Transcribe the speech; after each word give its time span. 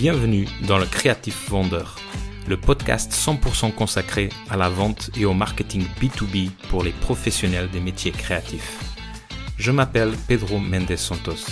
Bienvenue 0.00 0.46
dans 0.66 0.78
le 0.78 0.86
Créatif 0.86 1.50
Vendeur, 1.50 1.96
le 2.48 2.56
podcast 2.56 3.12
100% 3.12 3.74
consacré 3.74 4.30
à 4.48 4.56
la 4.56 4.70
vente 4.70 5.10
et 5.14 5.26
au 5.26 5.34
marketing 5.34 5.84
B2B 6.00 6.48
pour 6.70 6.82
les 6.82 6.92
professionnels 6.92 7.68
des 7.68 7.80
métiers 7.80 8.10
créatifs. 8.10 8.78
Je 9.58 9.70
m'appelle 9.70 10.14
Pedro 10.26 10.58
Mendes 10.58 10.96
Santos. 10.96 11.44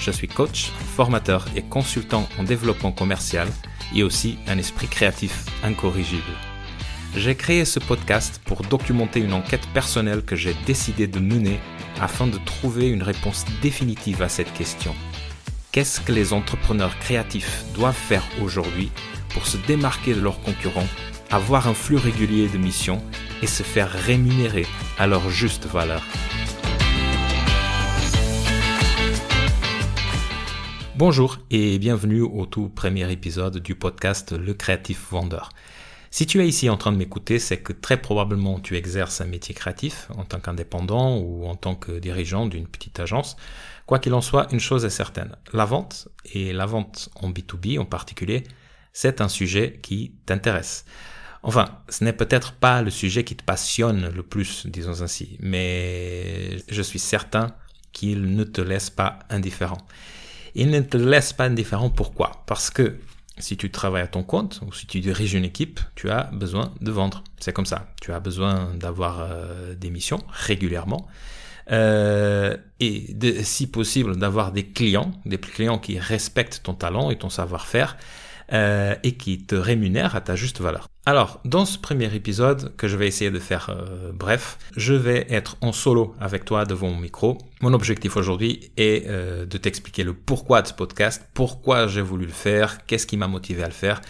Je 0.00 0.10
suis 0.10 0.28
coach, 0.28 0.70
formateur 0.96 1.44
et 1.54 1.60
consultant 1.60 2.26
en 2.38 2.42
développement 2.42 2.90
commercial 2.90 3.46
et 3.94 4.02
aussi 4.02 4.38
un 4.48 4.56
esprit 4.56 4.88
créatif 4.88 5.44
incorrigible. 5.62 6.22
J'ai 7.14 7.34
créé 7.34 7.66
ce 7.66 7.80
podcast 7.80 8.40
pour 8.46 8.62
documenter 8.62 9.20
une 9.20 9.34
enquête 9.34 9.68
personnelle 9.74 10.22
que 10.22 10.36
j'ai 10.36 10.56
décidé 10.64 11.06
de 11.06 11.20
mener 11.20 11.60
afin 12.00 12.26
de 12.26 12.38
trouver 12.46 12.88
une 12.88 13.02
réponse 13.02 13.44
définitive 13.60 14.22
à 14.22 14.30
cette 14.30 14.54
question. 14.54 14.94
Qu'est-ce 15.72 16.00
que 16.00 16.10
les 16.10 16.32
entrepreneurs 16.32 16.98
créatifs 16.98 17.62
doivent 17.74 17.94
faire 17.94 18.24
aujourd'hui 18.42 18.90
pour 19.28 19.46
se 19.46 19.56
démarquer 19.56 20.14
de 20.14 20.20
leurs 20.20 20.40
concurrents, 20.40 20.88
avoir 21.30 21.68
un 21.68 21.74
flux 21.74 21.96
régulier 21.96 22.48
de 22.48 22.58
missions 22.58 23.00
et 23.40 23.46
se 23.46 23.62
faire 23.62 23.88
rémunérer 23.88 24.66
à 24.98 25.06
leur 25.06 25.30
juste 25.30 25.66
valeur? 25.66 26.04
Bonjour 30.96 31.38
et 31.52 31.78
bienvenue 31.78 32.22
au 32.22 32.46
tout 32.46 32.68
premier 32.68 33.08
épisode 33.12 33.58
du 33.58 33.76
podcast 33.76 34.32
Le 34.32 34.54
Créatif 34.54 35.12
Vendeur. 35.12 35.50
Si 36.12 36.26
tu 36.26 36.40
es 36.40 36.48
ici 36.48 36.68
en 36.68 36.76
train 36.76 36.90
de 36.90 36.96
m'écouter, 36.96 37.38
c'est 37.38 37.58
que 37.58 37.72
très 37.72 37.96
probablement 37.96 38.58
tu 38.58 38.76
exerces 38.76 39.20
un 39.20 39.26
métier 39.26 39.54
créatif 39.54 40.08
en 40.16 40.24
tant 40.24 40.40
qu'indépendant 40.40 41.16
ou 41.16 41.46
en 41.46 41.54
tant 41.54 41.76
que 41.76 41.92
dirigeant 41.92 42.46
d'une 42.46 42.66
petite 42.66 42.98
agence. 42.98 43.36
Quoi 43.90 43.98
qu'il 43.98 44.14
en 44.14 44.20
soit, 44.20 44.46
une 44.52 44.60
chose 44.60 44.84
est 44.84 44.88
certaine, 44.88 45.34
la 45.52 45.64
vente, 45.64 46.06
et 46.32 46.52
la 46.52 46.64
vente 46.64 47.08
en 47.16 47.28
B2B 47.28 47.76
en 47.80 47.84
particulier, 47.84 48.44
c'est 48.92 49.20
un 49.20 49.28
sujet 49.28 49.80
qui 49.82 50.14
t'intéresse. 50.26 50.84
Enfin, 51.42 51.64
ce 51.88 52.04
n'est 52.04 52.12
peut-être 52.12 52.52
pas 52.52 52.82
le 52.82 52.90
sujet 52.90 53.24
qui 53.24 53.34
te 53.34 53.42
passionne 53.42 54.08
le 54.14 54.22
plus, 54.22 54.68
disons 54.68 55.02
ainsi, 55.02 55.36
mais 55.40 56.58
je 56.68 56.82
suis 56.82 57.00
certain 57.00 57.48
qu'il 57.90 58.36
ne 58.36 58.44
te 58.44 58.60
laisse 58.60 58.90
pas 58.90 59.18
indifférent. 59.28 59.78
Il 60.54 60.70
ne 60.70 60.82
te 60.82 60.96
laisse 60.96 61.32
pas 61.32 61.46
indifférent 61.46 61.90
pourquoi? 61.90 62.44
Parce 62.46 62.70
que 62.70 62.96
si 63.38 63.56
tu 63.56 63.72
travailles 63.72 64.04
à 64.04 64.06
ton 64.06 64.22
compte 64.22 64.60
ou 64.64 64.72
si 64.72 64.86
tu 64.86 65.00
diriges 65.00 65.34
une 65.34 65.44
équipe, 65.44 65.80
tu 65.96 66.10
as 66.10 66.30
besoin 66.32 66.72
de 66.80 66.92
vendre. 66.92 67.24
C'est 67.40 67.52
comme 67.52 67.66
ça. 67.66 67.88
Tu 68.00 68.12
as 68.12 68.20
besoin 68.20 68.72
d'avoir 68.76 69.18
euh, 69.18 69.74
des 69.74 69.90
missions 69.90 70.22
régulièrement. 70.28 71.08
Euh, 71.70 72.56
et 72.80 73.14
si 73.42 73.66
possible 73.68 74.16
d'avoir 74.16 74.52
des 74.52 74.66
clients, 74.66 75.12
des 75.24 75.38
clients 75.38 75.78
qui 75.78 75.98
respectent 75.98 76.62
ton 76.62 76.74
talent 76.74 77.10
et 77.10 77.16
ton 77.16 77.30
savoir-faire 77.30 77.96
euh, 78.52 78.96
et 79.04 79.12
qui 79.12 79.44
te 79.44 79.54
rémunèrent 79.54 80.16
à 80.16 80.20
ta 80.20 80.34
juste 80.34 80.60
valeur. 80.60 80.88
Alors, 81.06 81.40
dans 81.44 81.64
ce 81.64 81.78
premier 81.78 82.12
épisode, 82.16 82.74
que 82.76 82.88
je 82.88 82.96
vais 82.96 83.06
essayer 83.06 83.30
de 83.30 83.38
faire 83.38 83.70
euh, 83.70 84.10
bref, 84.12 84.58
je 84.76 84.92
vais 84.92 85.24
être 85.30 85.56
en 85.60 85.72
solo 85.72 86.16
avec 86.18 86.44
toi 86.44 86.64
devant 86.64 86.88
mon 86.88 86.98
micro. 86.98 87.38
Mon 87.60 87.72
objectif 87.74 88.16
aujourd'hui 88.16 88.72
est 88.76 89.06
euh, 89.06 89.46
de 89.46 89.56
t'expliquer 89.56 90.02
le 90.02 90.14
pourquoi 90.14 90.62
de 90.62 90.66
ce 90.66 90.72
podcast, 90.72 91.28
pourquoi 91.32 91.86
j'ai 91.86 92.02
voulu 92.02 92.26
le 92.26 92.32
faire, 92.32 92.84
qu'est-ce 92.86 93.06
qui 93.06 93.16
m'a 93.16 93.28
motivé 93.28 93.62
à 93.62 93.66
le 93.66 93.72
faire, 93.72 94.00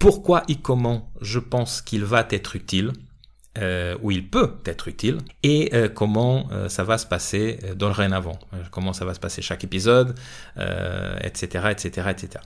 pourquoi 0.00 0.42
et 0.48 0.56
comment 0.56 1.12
je 1.20 1.38
pense 1.38 1.82
qu'il 1.82 2.04
va 2.04 2.26
être 2.30 2.56
utile, 2.56 2.92
euh, 3.58 3.96
où 4.02 4.10
il 4.10 4.28
peut 4.28 4.54
être 4.64 4.88
utile 4.88 5.18
et 5.42 5.70
euh, 5.74 5.88
comment 5.88 6.48
euh, 6.52 6.68
ça 6.68 6.84
va 6.84 6.96
se 6.98 7.06
passer 7.06 7.58
dans 7.76 7.88
le 7.88 8.14
avant, 8.14 8.38
comment 8.70 8.92
ça 8.92 9.04
va 9.04 9.14
se 9.14 9.20
passer 9.20 9.42
chaque 9.42 9.64
épisode, 9.64 10.14
etc., 10.56 11.68
etc., 11.70 12.08
etc. 12.10 12.40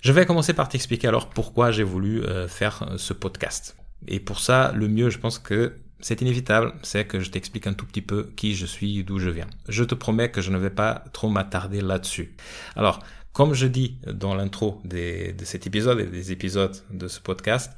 Je 0.00 0.12
vais 0.12 0.26
commencer 0.26 0.54
par 0.54 0.68
t'expliquer 0.68 1.08
alors 1.08 1.28
pourquoi 1.28 1.72
j'ai 1.72 1.82
voulu 1.82 2.22
euh, 2.22 2.46
faire 2.46 2.84
euh, 2.88 2.98
ce 2.98 3.12
podcast. 3.12 3.76
Et 4.06 4.20
pour 4.20 4.38
ça, 4.38 4.72
le 4.76 4.86
mieux, 4.86 5.10
je 5.10 5.18
pense 5.18 5.40
que 5.40 5.74
c'est 5.98 6.20
inévitable, 6.22 6.72
c'est 6.84 7.04
que 7.04 7.18
je 7.18 7.30
t'explique 7.30 7.66
un 7.66 7.72
tout 7.72 7.84
petit 7.84 8.02
peu 8.02 8.30
qui 8.36 8.54
je 8.54 8.64
suis, 8.64 9.02
d'où 9.02 9.18
je 9.18 9.30
viens. 9.30 9.48
Je 9.68 9.82
te 9.82 9.96
promets 9.96 10.30
que 10.30 10.40
je 10.40 10.52
ne 10.52 10.58
vais 10.58 10.70
pas 10.70 11.02
trop 11.12 11.28
m'attarder 11.28 11.80
là-dessus. 11.80 12.36
Alors, 12.76 13.00
comme 13.32 13.54
je 13.54 13.66
dis 13.66 13.96
dans 14.06 14.36
l'intro 14.36 14.80
de 14.84 15.34
cet 15.42 15.66
épisode 15.66 15.98
et 15.98 16.06
des 16.06 16.30
épisodes 16.30 16.76
de 16.92 17.08
ce 17.08 17.18
podcast, 17.18 17.72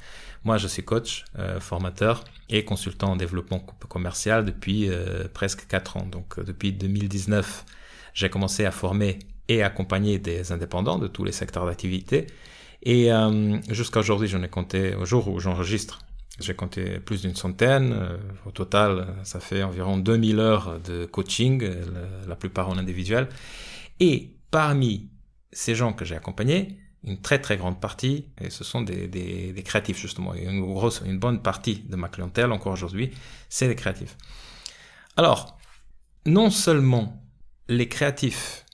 moi 0.45 0.57
je 0.57 0.67
suis 0.67 0.85
coach, 0.85 1.25
euh, 1.39 1.61
formateur 1.61 2.25
et 2.49 2.65
consultant 2.65 3.13
en 3.13 3.17
développement 3.17 3.61
commercial 3.89 4.45
depuis 4.45 4.91
presque 5.35 5.67
4 5.67 5.97
ans. 5.99 6.07
Donc 6.11 6.41
depuis 6.41 6.73
2019, 6.73 7.65
j'ai 8.15 8.29
commencé 8.29 8.65
à 8.65 8.71
former 8.71 9.19
et 9.49 9.63
accompagner 9.63 10.19
des 10.19 10.53
indépendants 10.53 10.99
de 10.99 11.09
tous 11.09 11.25
les 11.25 11.33
secteurs 11.33 11.67
d'activité. 11.67 12.27
Et 12.83 13.13
euh, 13.13 13.59
jusqu'à 13.69 14.01
aujourd'hui, 14.01 14.29
j'en 14.29 14.43
ai 14.43 14.49
compté, 14.49 14.95
au 14.95 15.05
jour 15.05 15.29
où 15.29 15.41
j'enregistre, 15.41 16.01
j'ai 16.39 16.55
compté 16.55 16.99
plus 17.01 17.23
d'une 17.23 17.35
centaine. 17.35 17.93
Euh, 17.93 18.17
au 18.47 18.51
total, 18.53 19.09
ça 19.25 19.41
fait 19.41 19.63
environ 19.63 19.99
2000 19.99 20.39
heures 20.39 20.81
de 20.81 21.05
coaching, 21.05 21.69
la, 22.27 22.37
plupart 22.37 22.69
en 22.69 22.79
individuel. 22.79 23.29
Et 23.99 24.31
parmi 24.51 25.11
ces 25.53 25.75
gens 25.75 25.93
que 25.93 26.05
j'ai 26.05 26.17
accompagnés, 26.17 26.79
une 27.05 27.21
très 27.21 27.41
très 27.41 27.57
grande 27.57 27.81
partie, 27.81 28.27
et 28.41 28.51
ce 28.51 28.65
sont 28.65 28.83
des, 28.83 29.09
des, 29.09 29.63
créatifs 29.63 29.99
justement, 29.99 30.35
une 30.35 30.61
grosse, 30.61 31.03
une 31.05 31.19
bonne 31.19 31.41
partie 31.41 31.83
de 31.89 31.97
ma 31.97 32.09
clientèle 32.09 32.53
encore 32.53 32.73
aujourd'hui, 32.73 33.11
c'est 33.49 33.69
des 33.69 33.77
créatifs. 33.77 34.17
Alors, 35.17 35.59
non 36.27 36.51
seulement 36.51 37.23
les 37.69 37.89
créatifs 37.89 38.67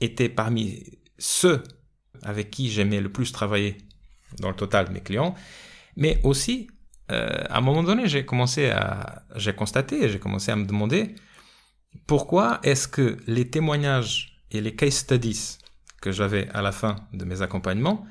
étaient 0.00 0.28
parmi 0.28 0.84
ceux 1.18 1.62
avec 2.22 2.50
qui 2.50 2.70
j'aimais 2.70 3.00
le 3.00 3.10
plus 3.10 3.32
travailler 3.32 3.78
dans 4.38 4.50
le 4.50 4.56
total 4.56 4.88
de 4.88 4.92
mes 4.92 5.00
clients, 5.00 5.34
mais 5.96 6.20
aussi, 6.22 6.68
euh, 7.10 7.44
à 7.48 7.58
un 7.58 7.60
moment 7.60 7.82
donné, 7.82 8.08
j'ai 8.08 8.24
commencé 8.24 8.70
à, 8.70 9.24
j'ai 9.34 9.52
constaté, 9.52 10.08
j'ai 10.08 10.18
commencé 10.18 10.52
à 10.52 10.56
me 10.56 10.64
demander 10.64 11.14
pourquoi 12.06 12.60
est-ce 12.62 12.88
que 12.88 13.18
les 13.26 13.50
témoignages 13.50 14.42
et 14.50 14.60
les 14.60 14.74
case 14.74 14.94
studies 14.94 15.58
que 16.04 16.12
j'avais 16.12 16.44
à 16.50 16.60
la 16.60 16.72
fin 16.72 16.96
de 17.12 17.24
mes 17.24 17.40
accompagnements 17.40 18.06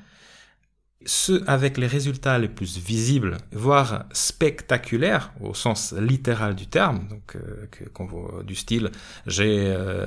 ceux 1.06 1.42
avec 1.46 1.76
les 1.76 1.86
résultats 1.86 2.38
les 2.38 2.48
plus 2.48 2.78
visibles, 2.78 3.38
voire 3.52 4.04
spectaculaires 4.12 5.32
au 5.40 5.54
sens 5.54 5.92
littéral 5.92 6.54
du 6.54 6.66
terme, 6.66 7.06
donc 7.08 7.36
euh, 7.36 7.66
que, 7.70 8.42
du 8.42 8.54
style 8.54 8.90
j'ai 9.26 9.66
euh, 9.66 10.06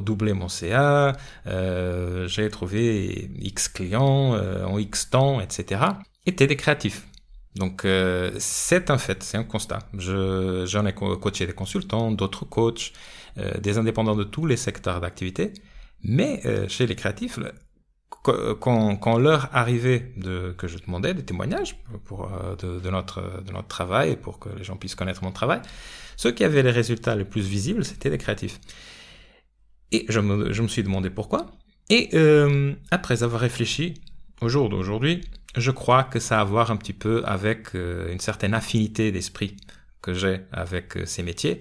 doublé 0.00 0.32
mon 0.32 0.48
CA, 0.48 1.16
euh, 1.46 2.26
j'ai 2.26 2.48
trouvé 2.50 3.30
X 3.38 3.68
clients 3.68 4.34
euh, 4.34 4.64
en 4.64 4.78
X 4.78 5.10
temps, 5.10 5.40
etc., 5.40 5.82
étaient 6.26 6.46
des 6.46 6.56
créatifs. 6.56 7.06
Donc 7.56 7.84
c'est 8.38 8.90
un 8.90 8.98
fait, 8.98 9.24
c'est 9.24 9.36
un 9.36 9.42
constat. 9.42 9.80
J'en 9.94 10.86
ai 10.86 10.92
coaché 10.94 11.46
des 11.46 11.52
consultants, 11.52 12.12
d'autres 12.12 12.44
coachs, 12.44 12.92
des 13.58 13.76
indépendants 13.76 14.14
de 14.14 14.22
tous 14.22 14.46
les 14.46 14.56
secteurs 14.56 15.00
d'activité, 15.00 15.52
mais 16.02 16.42
chez 16.68 16.86
les 16.86 16.96
créatifs, 16.96 17.38
quand, 18.22 18.96
quand 18.96 19.18
l'heure 19.18 19.48
arrivait 19.52 20.12
que 20.58 20.68
je 20.68 20.78
demandais 20.78 21.14
des 21.14 21.24
témoignages 21.24 21.76
pour, 22.04 22.30
euh, 22.32 22.54
de, 22.56 22.90
notre, 22.90 23.42
de 23.42 23.52
notre 23.52 23.68
travail, 23.68 24.16
pour 24.16 24.38
que 24.38 24.50
les 24.50 24.64
gens 24.64 24.76
puissent 24.76 24.94
connaître 24.94 25.24
mon 25.24 25.32
travail, 25.32 25.60
ceux 26.16 26.32
qui 26.32 26.44
avaient 26.44 26.62
les 26.62 26.70
résultats 26.70 27.16
les 27.16 27.24
plus 27.24 27.42
visibles, 27.42 27.84
c'était 27.84 28.10
les 28.10 28.18
créatifs. 28.18 28.60
Et 29.92 30.04
je 30.08 30.20
me, 30.20 30.52
je 30.52 30.62
me 30.62 30.68
suis 30.68 30.82
demandé 30.82 31.10
pourquoi. 31.10 31.46
Et 31.88 32.10
euh, 32.14 32.74
après 32.90 33.22
avoir 33.22 33.40
réfléchi, 33.40 33.94
au 34.40 34.48
jour 34.48 34.68
d'aujourd'hui, 34.68 35.22
je 35.56 35.70
crois 35.70 36.04
que 36.04 36.20
ça 36.20 36.38
a 36.38 36.42
à 36.42 36.44
voir 36.44 36.70
un 36.70 36.76
petit 36.76 36.92
peu 36.92 37.22
avec 37.24 37.74
euh, 37.74 38.12
une 38.12 38.20
certaine 38.20 38.54
affinité 38.54 39.10
d'esprit 39.10 39.56
que 40.02 40.14
j'ai 40.14 40.40
avec 40.52 40.96
euh, 40.96 41.06
ces 41.06 41.22
métiers. 41.22 41.60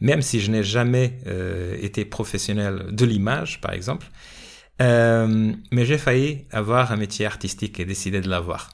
Même 0.00 0.22
si 0.22 0.40
je 0.40 0.50
n'ai 0.50 0.62
jamais 0.62 1.18
euh, 1.26 1.76
été 1.80 2.04
professionnel 2.04 2.86
de 2.90 3.04
l'image, 3.04 3.60
par 3.60 3.72
exemple, 3.72 4.06
euh, 4.82 5.52
mais 5.70 5.86
j'ai 5.86 5.98
failli 5.98 6.46
avoir 6.50 6.90
un 6.90 6.96
métier 6.96 7.26
artistique 7.26 7.78
et 7.78 7.84
décider 7.84 8.20
de 8.20 8.28
l'avoir. 8.28 8.70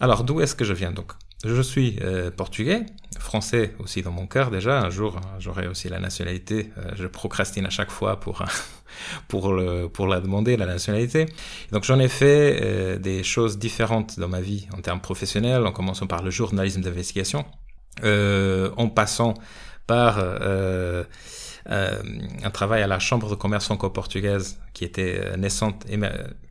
Alors 0.00 0.24
d'où 0.24 0.40
est-ce 0.40 0.54
que 0.54 0.64
je 0.64 0.72
viens? 0.72 0.90
Donc 0.90 1.12
Je 1.44 1.60
suis 1.62 1.98
euh, 2.02 2.30
portugais, 2.30 2.86
français 3.18 3.74
aussi 3.78 4.02
dans 4.02 4.10
mon 4.10 4.26
cœur 4.26 4.50
déjà. 4.50 4.80
Un 4.80 4.90
jour 4.90 5.20
j'aurai 5.38 5.68
aussi 5.68 5.88
la 5.88 6.00
nationalité. 6.00 6.70
Euh, 6.78 6.90
je 6.96 7.06
procrastine 7.06 7.66
à 7.66 7.70
chaque 7.70 7.90
fois 7.90 8.18
pour 8.18 8.42
pour 9.28 9.52
le 9.52 9.88
pour 9.88 10.08
la 10.08 10.20
demander 10.20 10.56
la 10.56 10.66
nationalité. 10.66 11.26
Donc 11.70 11.84
j'en 11.84 12.00
ai 12.00 12.08
fait 12.08 12.58
euh, 12.60 12.98
des 12.98 13.22
choses 13.22 13.58
différentes 13.58 14.18
dans 14.18 14.28
ma 14.28 14.40
vie 14.40 14.66
en 14.76 14.80
termes 14.80 15.00
professionnels, 15.00 15.64
en 15.66 15.72
commençant 15.72 16.08
par 16.08 16.22
le 16.22 16.30
journalisme 16.30 16.80
d'investigation, 16.80 17.44
en 18.02 18.88
passant 18.88 19.34
par 19.86 20.16
euh, 20.18 21.04
un 21.66 22.50
travail 22.50 22.82
à 22.82 22.86
la 22.86 22.98
Chambre 22.98 23.30
de 23.30 23.34
commerce 23.34 23.66
franco-portugaise 23.66 24.58
qui 24.72 24.84
était 24.84 25.18
euh, 25.18 25.36
naissante 25.36 25.84
et 25.88 25.98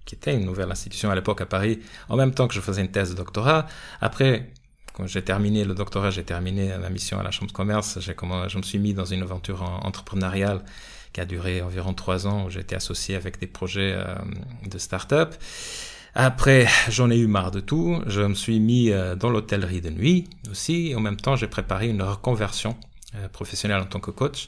qui 0.05 0.15
était 0.15 0.33
une 0.33 0.45
nouvelle 0.45 0.71
institution 0.71 1.11
à 1.11 1.15
l'époque 1.15 1.41
à 1.41 1.45
Paris, 1.45 1.79
en 2.09 2.15
même 2.15 2.33
temps 2.33 2.47
que 2.47 2.53
je 2.53 2.61
faisais 2.61 2.81
une 2.81 2.91
thèse 2.91 3.11
de 3.11 3.15
doctorat. 3.15 3.67
Après, 4.01 4.51
quand 4.93 5.07
j'ai 5.07 5.21
terminé 5.21 5.65
le 5.65 5.73
doctorat, 5.73 6.09
j'ai 6.09 6.23
terminé 6.23 6.71
ma 6.79 6.89
mission 6.89 7.19
à 7.19 7.23
la 7.23 7.31
Chambre 7.31 7.51
de 7.51 7.55
commerce, 7.55 7.99
j'ai 7.99 8.13
comment, 8.13 8.47
je 8.47 8.57
me 8.57 8.63
suis 8.63 8.79
mis 8.79 8.93
dans 8.93 9.05
une 9.05 9.21
aventure 9.21 9.63
entrepreneuriale 9.83 10.61
qui 11.13 11.21
a 11.21 11.25
duré 11.25 11.61
environ 11.61 11.93
trois 11.93 12.27
ans 12.27 12.45
où 12.45 12.49
j'étais 12.49 12.75
associé 12.75 13.15
avec 13.15 13.39
des 13.39 13.47
projets 13.47 13.93
euh, 13.95 14.15
de 14.69 14.77
start-up. 14.77 15.35
Après, 16.15 16.67
j'en 16.89 17.09
ai 17.09 17.17
eu 17.17 17.27
marre 17.27 17.51
de 17.51 17.59
tout. 17.59 18.01
Je 18.07 18.21
me 18.21 18.33
suis 18.33 18.59
mis 18.59 18.91
euh, 18.91 19.15
dans 19.15 19.29
l'hôtellerie 19.29 19.81
de 19.81 19.89
nuit 19.89 20.27
aussi. 20.51 20.93
En 20.95 20.99
même 20.99 21.17
temps, 21.17 21.35
j'ai 21.35 21.47
préparé 21.47 21.87
une 21.87 22.01
reconversion 22.01 22.75
euh, 23.15 23.27
professionnelle 23.29 23.81
en 23.81 23.85
tant 23.85 23.99
que 23.99 24.11
coach. 24.11 24.47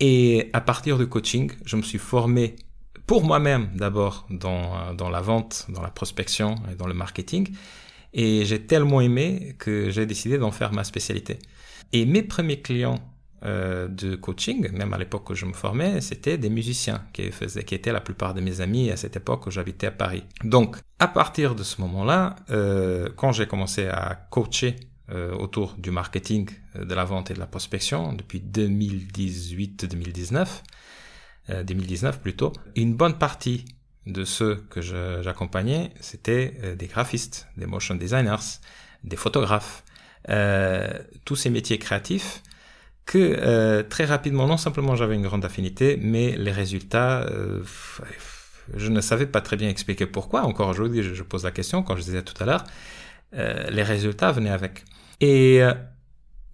Et 0.00 0.50
à 0.52 0.60
partir 0.60 0.98
du 0.98 1.06
coaching, 1.06 1.52
je 1.64 1.76
me 1.76 1.82
suis 1.82 1.98
formé 1.98 2.56
pour 3.06 3.24
moi-même 3.24 3.70
d'abord 3.74 4.26
dans, 4.30 4.76
euh, 4.76 4.94
dans 4.94 5.10
la 5.10 5.20
vente, 5.20 5.66
dans 5.68 5.82
la 5.82 5.90
prospection 5.90 6.56
et 6.70 6.74
dans 6.74 6.86
le 6.86 6.94
marketing. 6.94 7.48
Et 8.14 8.44
j'ai 8.44 8.66
tellement 8.66 9.00
aimé 9.00 9.56
que 9.58 9.90
j'ai 9.90 10.06
décidé 10.06 10.38
d'en 10.38 10.50
faire 10.50 10.72
ma 10.72 10.84
spécialité. 10.84 11.38
Et 11.92 12.04
mes 12.04 12.22
premiers 12.22 12.60
clients 12.60 13.00
euh, 13.44 13.88
de 13.88 14.14
coaching, 14.14 14.70
même 14.70 14.92
à 14.92 14.98
l'époque 14.98 15.28
où 15.30 15.34
je 15.34 15.46
me 15.46 15.52
formais, 15.52 16.00
c'était 16.00 16.38
des 16.38 16.48
musiciens 16.48 17.02
qui, 17.12 17.32
faisaient, 17.32 17.64
qui 17.64 17.74
étaient 17.74 17.92
la 17.92 18.00
plupart 18.00 18.34
de 18.34 18.40
mes 18.40 18.60
amis 18.60 18.88
à 18.90 18.96
cette 18.96 19.16
époque 19.16 19.46
où 19.46 19.50
j'habitais 19.50 19.88
à 19.88 19.90
Paris. 19.90 20.22
Donc, 20.44 20.76
à 21.00 21.08
partir 21.08 21.56
de 21.56 21.64
ce 21.64 21.80
moment-là, 21.80 22.36
euh, 22.50 23.08
quand 23.16 23.32
j'ai 23.32 23.46
commencé 23.46 23.88
à 23.88 24.14
coacher 24.30 24.76
euh, 25.12 25.34
autour 25.34 25.74
du 25.78 25.90
marketing, 25.90 26.50
euh, 26.76 26.84
de 26.84 26.94
la 26.94 27.04
vente 27.04 27.30
et 27.30 27.34
de 27.34 27.38
la 27.38 27.46
prospection 27.46 28.12
depuis 28.12 28.40
2018-2019, 28.40 30.48
2019 31.64 32.20
plutôt, 32.20 32.52
une 32.76 32.94
bonne 32.94 33.18
partie 33.18 33.64
de 34.06 34.24
ceux 34.24 34.64
que 34.70 34.80
j'accompagnais, 34.80 35.90
c'était 36.00 36.76
des 36.76 36.86
graphistes, 36.86 37.48
des 37.56 37.66
motion 37.66 37.96
designers, 37.96 38.60
des 39.02 39.16
photographes, 39.16 39.82
tous 41.24 41.34
ces 41.34 41.50
métiers 41.50 41.78
créatifs 41.78 42.44
que 43.06 43.18
euh, 43.18 43.82
très 43.82 44.04
rapidement, 44.04 44.46
non 44.46 44.56
simplement 44.56 44.96
j'avais 44.96 45.14
une 45.14 45.22
grande 45.22 45.44
affinité, 45.44 45.98
mais 46.00 46.36
les 46.36 46.52
résultats, 46.52 47.22
euh, 47.22 47.62
je 48.74 48.88
ne 48.88 49.00
savais 49.00 49.26
pas 49.26 49.40
très 49.40 49.56
bien 49.56 49.68
expliquer 49.68 50.06
pourquoi. 50.06 50.42
Encore 50.42 50.68
aujourd'hui, 50.68 51.02
je, 51.02 51.22
pose 51.22 51.44
la 51.44 51.50
question, 51.50 51.82
quand 51.82 51.96
je 51.96 52.02
disais 52.02 52.22
tout 52.22 52.40
à 52.42 52.46
l'heure, 52.46 52.64
euh, 53.34 53.70
les 53.70 53.82
résultats 53.82 54.32
venaient 54.32 54.50
avec. 54.50 54.84
Et 55.20 55.60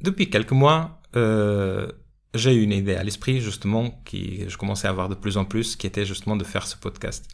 depuis 0.01 0.31
quelques 0.31 0.53
mois, 0.53 1.01
j'ai 1.15 2.55
eu 2.55 2.63
une 2.63 2.73
idée 2.73 2.95
à 2.95 3.03
l'esprit, 3.03 3.41
justement, 3.41 4.03
qui 4.05 4.49
je 4.49 4.57
commençais 4.57 4.87
à 4.87 4.91
avoir 4.91 5.09
de 5.09 5.15
plus 5.15 5.37
en 5.37 5.45
plus, 5.45 5.77
qui 5.77 5.87
était 5.87 6.05
justement 6.05 6.37
de 6.37 6.45
faire 6.45 6.67
ce 6.67 6.77
podcast. 6.77 7.29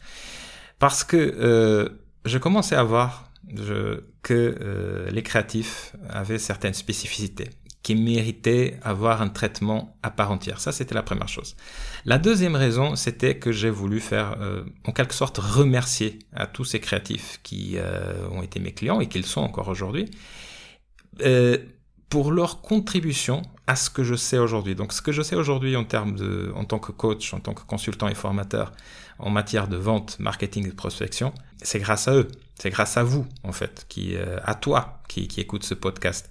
Parce 0.79 1.03
que 1.03 1.97
je 2.23 2.37
commençais 2.37 2.75
à 2.75 2.83
voir 2.83 3.31
que 4.23 5.07
les 5.11 5.23
créatifs 5.23 5.95
avaient 6.09 6.39
certaines 6.39 6.73
spécificités 6.73 7.49
qui 7.85 7.93
méritait 7.93 8.79
avoir 8.81 9.21
un 9.21 9.29
traitement 9.29 9.95
à 10.01 10.09
part 10.09 10.31
entière. 10.31 10.59
Ça, 10.59 10.71
c'était 10.71 10.95
la 10.95 11.03
première 11.03 11.27
chose. 11.27 11.55
La 12.03 12.17
deuxième 12.17 12.55
raison, 12.55 12.95
c'était 12.95 13.37
que 13.37 13.51
j'ai 13.51 13.69
voulu 13.69 13.99
faire, 13.99 14.37
euh, 14.41 14.63
en 14.85 14.91
quelque 14.91 15.13
sorte, 15.13 15.37
remercier 15.37 16.17
à 16.33 16.47
tous 16.47 16.65
ces 16.65 16.79
créatifs 16.79 17.39
qui 17.43 17.73
euh, 17.75 18.27
ont 18.31 18.41
été 18.41 18.59
mes 18.59 18.71
clients 18.71 19.01
et 19.01 19.07
qui 19.07 19.19
le 19.19 19.23
sont 19.23 19.41
encore 19.41 19.67
aujourd'hui, 19.67 20.09
euh, 21.21 21.57
pour 22.09 22.31
leur 22.31 22.61
contribution 22.61 23.41
à 23.67 23.75
ce 23.75 23.89
que 23.89 24.03
je 24.03 24.15
sais 24.15 24.37
aujourd'hui. 24.37 24.75
Donc, 24.75 24.93
ce 24.93 25.01
que 25.01 25.11
je 25.11 25.21
sais 25.21 25.35
aujourd'hui 25.35 25.75
en 25.75 25.83
termes 25.83 26.15
de, 26.15 26.51
en 26.55 26.65
tant 26.65 26.79
que 26.79 26.91
coach, 26.91 27.33
en 27.33 27.39
tant 27.39 27.53
que 27.53 27.63
consultant 27.63 28.07
et 28.07 28.15
formateur, 28.15 28.71
en 29.17 29.29
matière 29.29 29.67
de 29.67 29.77
vente, 29.77 30.17
marketing 30.19 30.67
et 30.67 30.71
prospection, 30.71 31.33
c'est 31.61 31.79
grâce 31.79 32.07
à 32.07 32.15
eux. 32.15 32.27
C'est 32.59 32.69
grâce 32.69 32.97
à 32.97 33.03
vous, 33.03 33.25
en 33.43 33.51
fait, 33.51 33.85
qui, 33.89 34.15
à 34.43 34.55
toi, 34.55 35.01
qui, 35.07 35.27
qui 35.27 35.41
écoute 35.41 35.63
ce 35.63 35.73
podcast. 35.73 36.29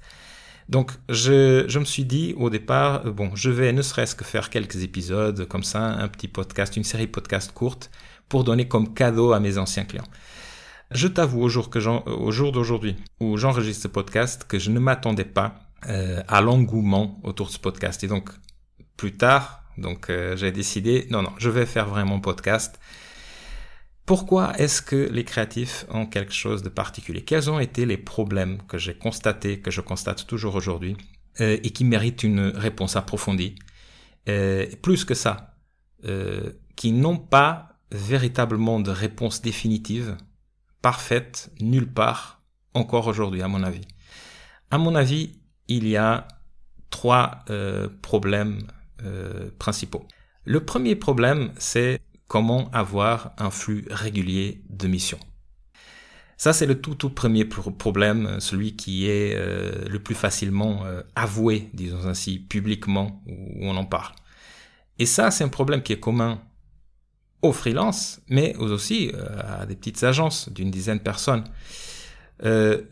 Donc 0.69 0.93
je, 1.09 1.65
je 1.69 1.79
me 1.79 1.85
suis 1.85 2.05
dit 2.05 2.35
au 2.39 2.51
départ, 2.51 3.07
euh, 3.07 3.11
bon, 3.11 3.31
je 3.35 3.51
vais 3.51 3.73
ne 3.73 3.83
serait-ce 3.83 4.15
que 4.15 4.25
faire 4.25 4.51
quelques 4.51 4.83
épisodes 4.83 5.47
comme 5.47 5.65
ça, 5.65 5.83
un 5.83 6.09
petit 6.09 6.29
podcast, 6.29 6.77
une 6.77 6.85
série 6.85 7.07
podcast 7.07 7.53
courte 7.53 7.91
pour 8.29 8.45
donner 8.45 8.67
comme 8.67 8.95
cadeau 8.95 9.33
à 9.33 9.41
mes 9.41 9.59
anciens 9.59 9.85
clients. 9.85 10.09
Je 10.95 11.09
t'avoue 11.09 11.43
au 11.43 11.49
jour, 11.49 11.69
au 12.07 12.31
jour 12.31 12.53
d'aujourd'hui 12.53 12.97
où 13.19 13.37
j'enregistre 13.37 13.83
ce 13.83 13.89
podcast 13.89 14.45
que 14.47 14.61
je 14.61 14.71
ne 14.71 14.79
m'attendais 14.79 15.25
pas 15.25 15.57
euh, 15.89 16.23
à 16.29 16.41
l'engouement 16.41 17.21
autour 17.25 17.49
de 17.49 17.53
ce 17.53 17.59
podcast. 17.59 18.05
Et 18.05 18.07
donc 18.07 18.31
plus 18.97 19.17
tard, 19.17 19.65
donc 19.77 20.09
euh, 20.09 20.37
j'ai 20.37 20.53
décidé, 20.53 21.07
non, 21.11 21.23
non, 21.23 21.33
je 21.39 21.51
vais 21.51 21.67
faire 21.67 21.89
vraiment 21.89 22.21
podcast. 22.21 22.79
Pourquoi 24.07 24.57
est-ce 24.59 24.83
que 24.83 25.09
les 25.11 25.25
créatifs 25.25 25.85
ont 25.89 26.07
quelque 26.07 26.33
chose 26.33 26.63
de 26.63 26.69
particulier? 26.69 27.23
Quels 27.23 27.51
ont 27.51 27.59
été 27.59 27.87
les 27.87 27.97
problèmes 27.97 28.59
que 28.69 28.79
j'ai 28.79 28.95
constatés, 28.95 29.61
que 29.61 29.71
je 29.71 29.81
constate 29.81 30.27
toujours 30.27 30.55
aujourd'hui, 30.55 30.97
euh, 31.41 31.57
et 31.63 31.71
qui 31.71 31.85
méritent 31.85 32.23
une 32.23 32.53
réponse 32.55 32.97
approfondie? 32.97 33.57
Euh, 34.29 34.67
Plus 34.83 35.05
que 35.05 35.15
ça, 35.15 35.57
euh, 36.05 36.53
qui 36.77 36.93
n'ont 36.93 37.17
pas 37.17 37.81
véritablement 37.91 38.79
de 38.79 38.91
réponse 38.91 39.41
définitive, 39.41 40.17
parfaite, 40.85 41.51
nulle 41.63 41.91
part, 41.91 42.43
encore 42.75 43.07
aujourd'hui, 43.07 43.41
à 43.41 43.49
mon 43.49 43.63
avis. 43.63 43.87
À 44.71 44.77
mon 44.77 44.95
avis, 44.95 45.33
il 45.67 45.89
y 45.89 45.97
a 45.97 46.29
trois 46.91 47.45
problèmes 48.03 48.59
principaux. 49.59 50.07
Le 50.45 50.63
premier 50.63 50.95
problème, 50.95 51.53
c'est 51.57 52.03
comment 52.29 52.71
avoir 52.73 53.33
un 53.39 53.51
flux 53.51 53.87
régulier 53.91 54.63
de 54.69 54.87
missions. 54.87 55.21
Ça, 56.37 56.53
c'est 56.53 56.67
le 56.67 56.79
tout, 56.81 56.95
tout 56.95 57.11
premier 57.11 57.45
problème, 57.45 58.39
celui 58.41 58.77
qui 58.77 59.09
est 59.09 59.35
euh, 59.35 59.89
le 59.89 59.99
plus 59.99 60.15
facilement 60.15 60.85
euh, 60.85 61.01
avoué, 61.15 61.71
disons 61.73 62.05
ainsi, 62.07 62.39
publiquement, 62.39 63.23
où 63.27 63.67
on 63.67 63.77
en 63.77 63.87
parle. 63.87 64.13
Et 64.99 65.07
ça, 65.07 65.31
c'est 65.31 65.45
un 65.45 65.49
problème 65.49 65.83
qui 65.83 65.95
est 65.95 66.01
commun 66.01 66.43
aux 67.45 67.53
freelances, 67.53 68.21
mais 68.29 68.57
aussi 68.57 69.11
euh, 69.15 69.61
à 69.61 69.67
des 69.67 69.77
petites 69.77 70.03
agences 70.03 70.49
d'une 70.51 70.71
dizaine 70.71 70.99
de 70.99 71.03
personnes. 71.03 71.45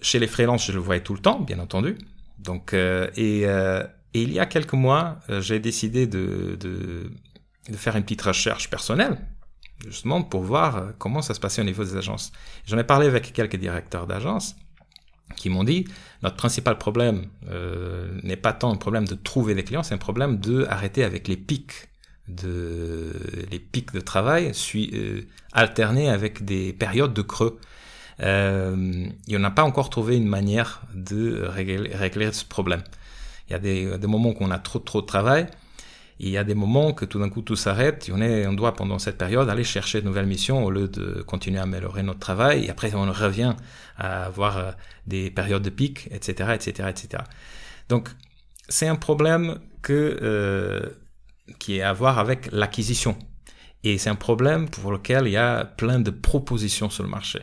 chez 0.01 0.19
les 0.19 0.27
freelances, 0.27 0.67
je 0.67 0.73
le 0.73 0.79
voyais 0.79 1.03
tout 1.03 1.15
le 1.15 1.21
temps, 1.21 1.41
bien 1.41 1.59
entendu. 1.59 1.99
Donc, 2.39 2.75
et, 2.75 3.43
et, 3.43 3.87
il 4.15 4.33
y 4.33 4.41
a 4.41 4.47
quelques 4.47 4.73
mois, 4.73 5.19
j'ai 5.41 5.61
décidé 5.61 6.07
de, 6.07 6.59
faire 7.75 7.97
une 7.97 8.03
petite 8.03 8.23
recherche 8.23 8.71
personnelle, 8.71 9.19
justement 9.87 10.23
pour 10.23 10.43
voir 10.43 10.77
euh, 10.77 10.91
comment 10.99 11.23
ça 11.23 11.35
se 11.35 11.41
passait 11.41 11.61
au 11.61 11.65
niveau 11.65 11.85
des 11.85 11.97
agences. 11.97 12.33
J'en 12.67 12.79
ai 12.79 12.85
parlé 12.85 13.07
avec 13.07 13.33
quelques 13.33 13.57
directeurs 13.57 14.07
d'agences 14.07 14.57
qui 15.37 15.49
m'ont 15.49 15.65
dit 15.65 15.87
notre 16.23 16.37
principal 16.37 16.77
problème 16.79 17.27
euh, 17.49 18.19
n'est 18.23 18.37
pas 18.37 18.53
tant 18.53 18.73
un 18.73 18.77
problème 18.77 19.07
de 19.07 19.15
trouver 19.15 19.55
des 19.55 19.65
clients, 19.65 19.83
c'est 19.83 19.95
un 19.95 19.99
problème 19.99 20.39
de 20.39 20.67
arrêter 20.69 21.05
avec 21.05 21.29
les 21.29 21.37
pics 21.37 21.89
de 22.29 23.13
les 23.51 23.59
pics 23.59 23.93
de 23.93 24.01
travail, 24.01 24.55
suis, 24.55 24.91
euh, 24.95 25.23
alternés 25.53 26.09
avec 26.09 26.45
des 26.45 26.73
périodes 26.73 27.15
de 27.15 27.23
creux. 27.23 27.59
Euh, 28.21 29.07
et 29.29 29.37
on 29.37 29.41
n'a 29.41 29.51
pas 29.51 29.65
encore 29.65 29.91
trouvé 29.91 30.17
une 30.17 30.29
manière 30.29 30.83
de 30.95 31.43
régler, 31.43 31.95
régler 31.95 32.33
ce 32.33 32.45
problème. 32.45 32.83
Il 33.49 33.53
y 33.53 33.57
a 33.57 33.59
des, 33.59 33.99
des 33.99 34.07
moments 34.07 34.31
où 34.31 34.37
on 34.41 34.51
a 34.51 34.59
trop 34.59 34.79
trop 34.79 35.01
de 35.01 35.07
travail 35.07 35.47
il 36.23 36.29
y 36.29 36.39
a 36.39 36.45
des 36.45 36.55
moments 36.55 36.93
que 36.93 37.05
tout 37.05 37.19
d'un 37.19 37.29
coup 37.29 37.43
tout 37.43 37.57
s'arrête, 37.57 38.09
on, 38.13 38.21
est, 38.23 38.47
on 38.47 38.53
doit 38.53 38.75
pendant 38.75 39.01
cette 39.01 39.19
période 39.19 39.49
aller 39.49 39.65
chercher 39.65 40.01
de 40.01 40.07
nouvelles 40.07 40.27
missions 40.27 40.65
au 40.65 40.71
lieu 40.71 40.87
de 40.87 41.21
continuer 41.23 41.59
à 41.59 41.65
améliorer 41.65 42.05
notre 42.05 42.21
travail. 42.21 42.67
Et 42.67 42.71
après 42.71 42.95
on 42.95 43.11
revient 43.11 43.55
à 43.97 44.27
avoir 44.27 44.57
euh, 44.57 44.71
des 45.09 45.33
périodes 45.33 45.63
de 45.63 45.71
pic, 45.71 46.09
etc., 46.13 46.51
etc., 46.55 46.89
etc. 46.91 47.25
Donc 47.89 48.09
c'est 48.69 48.87
un 48.87 48.95
problème 48.95 49.59
que, 49.83 50.19
euh, 50.23 50.91
qui 51.59 51.79
est 51.79 51.83
à 51.83 51.93
voir 51.93 52.19
avec 52.19 52.51
l'acquisition. 52.53 53.17
Et 53.85 53.99
c'est 53.99 54.11
un 54.11 54.15
problème 54.15 54.69
pour 54.69 54.93
lequel 54.93 55.27
il 55.27 55.33
y 55.33 55.37
a 55.37 55.65
plein 55.65 55.99
de 55.99 56.11
propositions 56.11 56.91
sur 56.91 57.03
le 57.03 57.09
marché. 57.09 57.41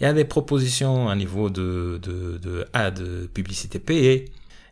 Il 0.00 0.04
y 0.04 0.06
a 0.06 0.12
des 0.12 0.24
propositions 0.24 1.08
à 1.08 1.16
niveau 1.16 1.50
de, 1.50 1.98
de, 2.02 2.38
de, 2.38 2.66
de, 2.72 2.90
de 2.90 3.26
publicité 3.26 3.78
payée, 3.78 4.26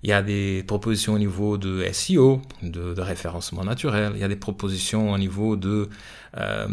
il 0.04 0.10
y 0.10 0.12
a 0.12 0.20
des 0.20 0.62
propositions 0.66 1.14
au 1.14 1.18
niveau 1.18 1.56
de 1.56 1.82
SEO, 1.90 2.42
de, 2.62 2.92
de 2.92 3.00
référencement 3.00 3.64
naturel. 3.64 4.12
Il 4.14 4.20
y 4.20 4.24
a 4.24 4.28
des 4.28 4.36
propositions 4.36 5.12
au 5.12 5.16
niveau 5.16 5.56
de, 5.56 5.88
euh, 6.36 6.66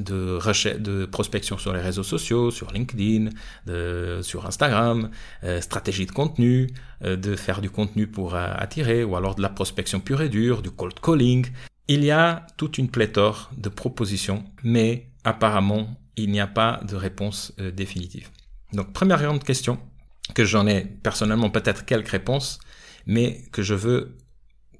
de, 0.00 0.78
de 0.78 1.04
prospection 1.04 1.58
sur 1.58 1.74
les 1.74 1.82
réseaux 1.82 2.02
sociaux, 2.02 2.50
sur 2.50 2.72
LinkedIn, 2.72 3.28
de, 3.66 4.20
sur 4.22 4.46
Instagram, 4.46 5.10
euh, 5.44 5.60
stratégie 5.60 6.06
de 6.06 6.12
contenu, 6.12 6.70
euh, 7.04 7.16
de 7.16 7.36
faire 7.36 7.60
du 7.60 7.68
contenu 7.68 8.06
pour 8.06 8.34
euh, 8.34 8.46
attirer, 8.56 9.04
ou 9.04 9.14
alors 9.14 9.34
de 9.34 9.42
la 9.42 9.50
prospection 9.50 10.00
pure 10.00 10.22
et 10.22 10.30
dure, 10.30 10.62
du 10.62 10.70
cold 10.70 10.98
calling. 11.00 11.46
Il 11.88 12.02
y 12.02 12.10
a 12.10 12.46
toute 12.56 12.78
une 12.78 12.88
pléthore 12.88 13.50
de 13.58 13.68
propositions, 13.68 14.42
mais 14.62 15.10
apparemment, 15.22 16.00
il 16.16 16.30
n'y 16.30 16.40
a 16.40 16.46
pas 16.46 16.80
de 16.88 16.96
réponse 16.96 17.52
euh, 17.60 17.70
définitive. 17.70 18.30
Donc, 18.72 18.94
première 18.94 19.22
grande 19.22 19.44
question, 19.44 19.78
que 20.34 20.44
j'en 20.44 20.66
ai 20.66 20.84
personnellement 20.84 21.50
peut-être 21.50 21.84
quelques 21.84 22.08
réponses, 22.08 22.58
mais 23.06 23.42
que 23.52 23.62
je 23.62 23.74
veux 23.74 24.16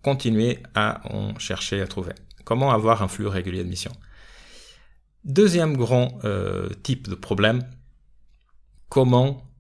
continuer 0.03 0.63
à 0.75 1.01
en 1.13 1.39
chercher 1.39 1.81
à 1.81 1.87
trouver. 1.87 2.13
Comment 2.45 2.71
avoir 2.71 3.03
un 3.03 3.09
flux 3.09 3.27
régulier 3.27 3.65
de 3.65 3.69
missions? 3.69 3.97
Deuxième 5.25 5.77
grand 5.77 6.19
euh, 6.25 6.69
type 6.83 7.09
de 7.09 7.15
problème, 7.15 7.63
comment 8.89 9.51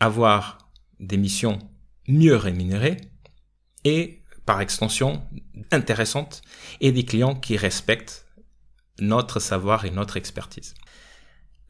avoir 0.00 0.58
des 1.00 1.16
missions 1.16 1.58
mieux 2.08 2.36
rémunérées 2.36 2.98
et 3.84 4.22
par 4.44 4.60
extension 4.60 5.26
intéressantes 5.72 6.42
et 6.80 6.92
des 6.92 7.04
clients 7.04 7.34
qui 7.34 7.56
respectent 7.56 8.26
notre 9.00 9.40
savoir 9.40 9.84
et 9.84 9.90
notre 9.90 10.16
expertise. 10.16 10.74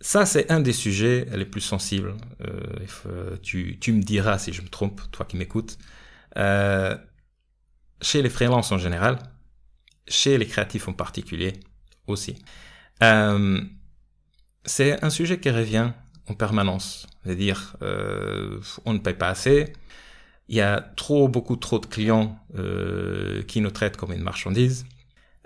Ça, 0.00 0.26
c'est 0.26 0.50
un 0.50 0.61
des 0.61 0.73
sujets 0.73 1.26
les 1.33 1.47
plus 1.47 1.61
sensibles. 1.61 2.15
Euh, 2.43 3.37
tu, 3.43 3.79
tu, 3.81 3.93
me 3.93 4.03
diras 4.03 4.38
si 4.38 4.53
je 4.53 4.62
me 4.62 4.69
trompe, 4.69 5.00
toi 5.11 5.25
qui 5.25 5.37
m'écoutes. 5.37 5.79
Euh, 6.37 6.97
chez 8.03 8.23
les 8.23 8.29
freelances 8.29 8.73
en 8.73 8.79
général, 8.79 9.19
chez 10.07 10.37
les 10.38 10.47
créatifs 10.47 10.88
en 10.88 10.93
particulier 10.93 11.55
aussi. 12.07 12.37
Euh, 13.03 13.61
c'est 14.65 15.03
un 15.03 15.11
sujet 15.11 15.41
qui 15.41 15.50
revient 15.50 15.93
en 16.29 16.35
permanence. 16.35 17.07
C'est-à-dire, 17.25 17.76
euh, 17.83 18.61
on 18.85 18.93
ne 18.93 18.99
paye 18.99 19.15
pas 19.15 19.29
assez, 19.29 19.73
il 20.49 20.57
y 20.57 20.61
a 20.61 20.81
trop, 20.81 21.29
beaucoup 21.29 21.57
trop 21.57 21.79
de 21.79 21.87
clients 21.87 22.38
euh, 22.57 23.43
qui 23.45 23.61
nous 23.61 23.71
traitent 23.71 23.97
comme 23.97 24.12
une 24.12 24.23
marchandise, 24.23 24.87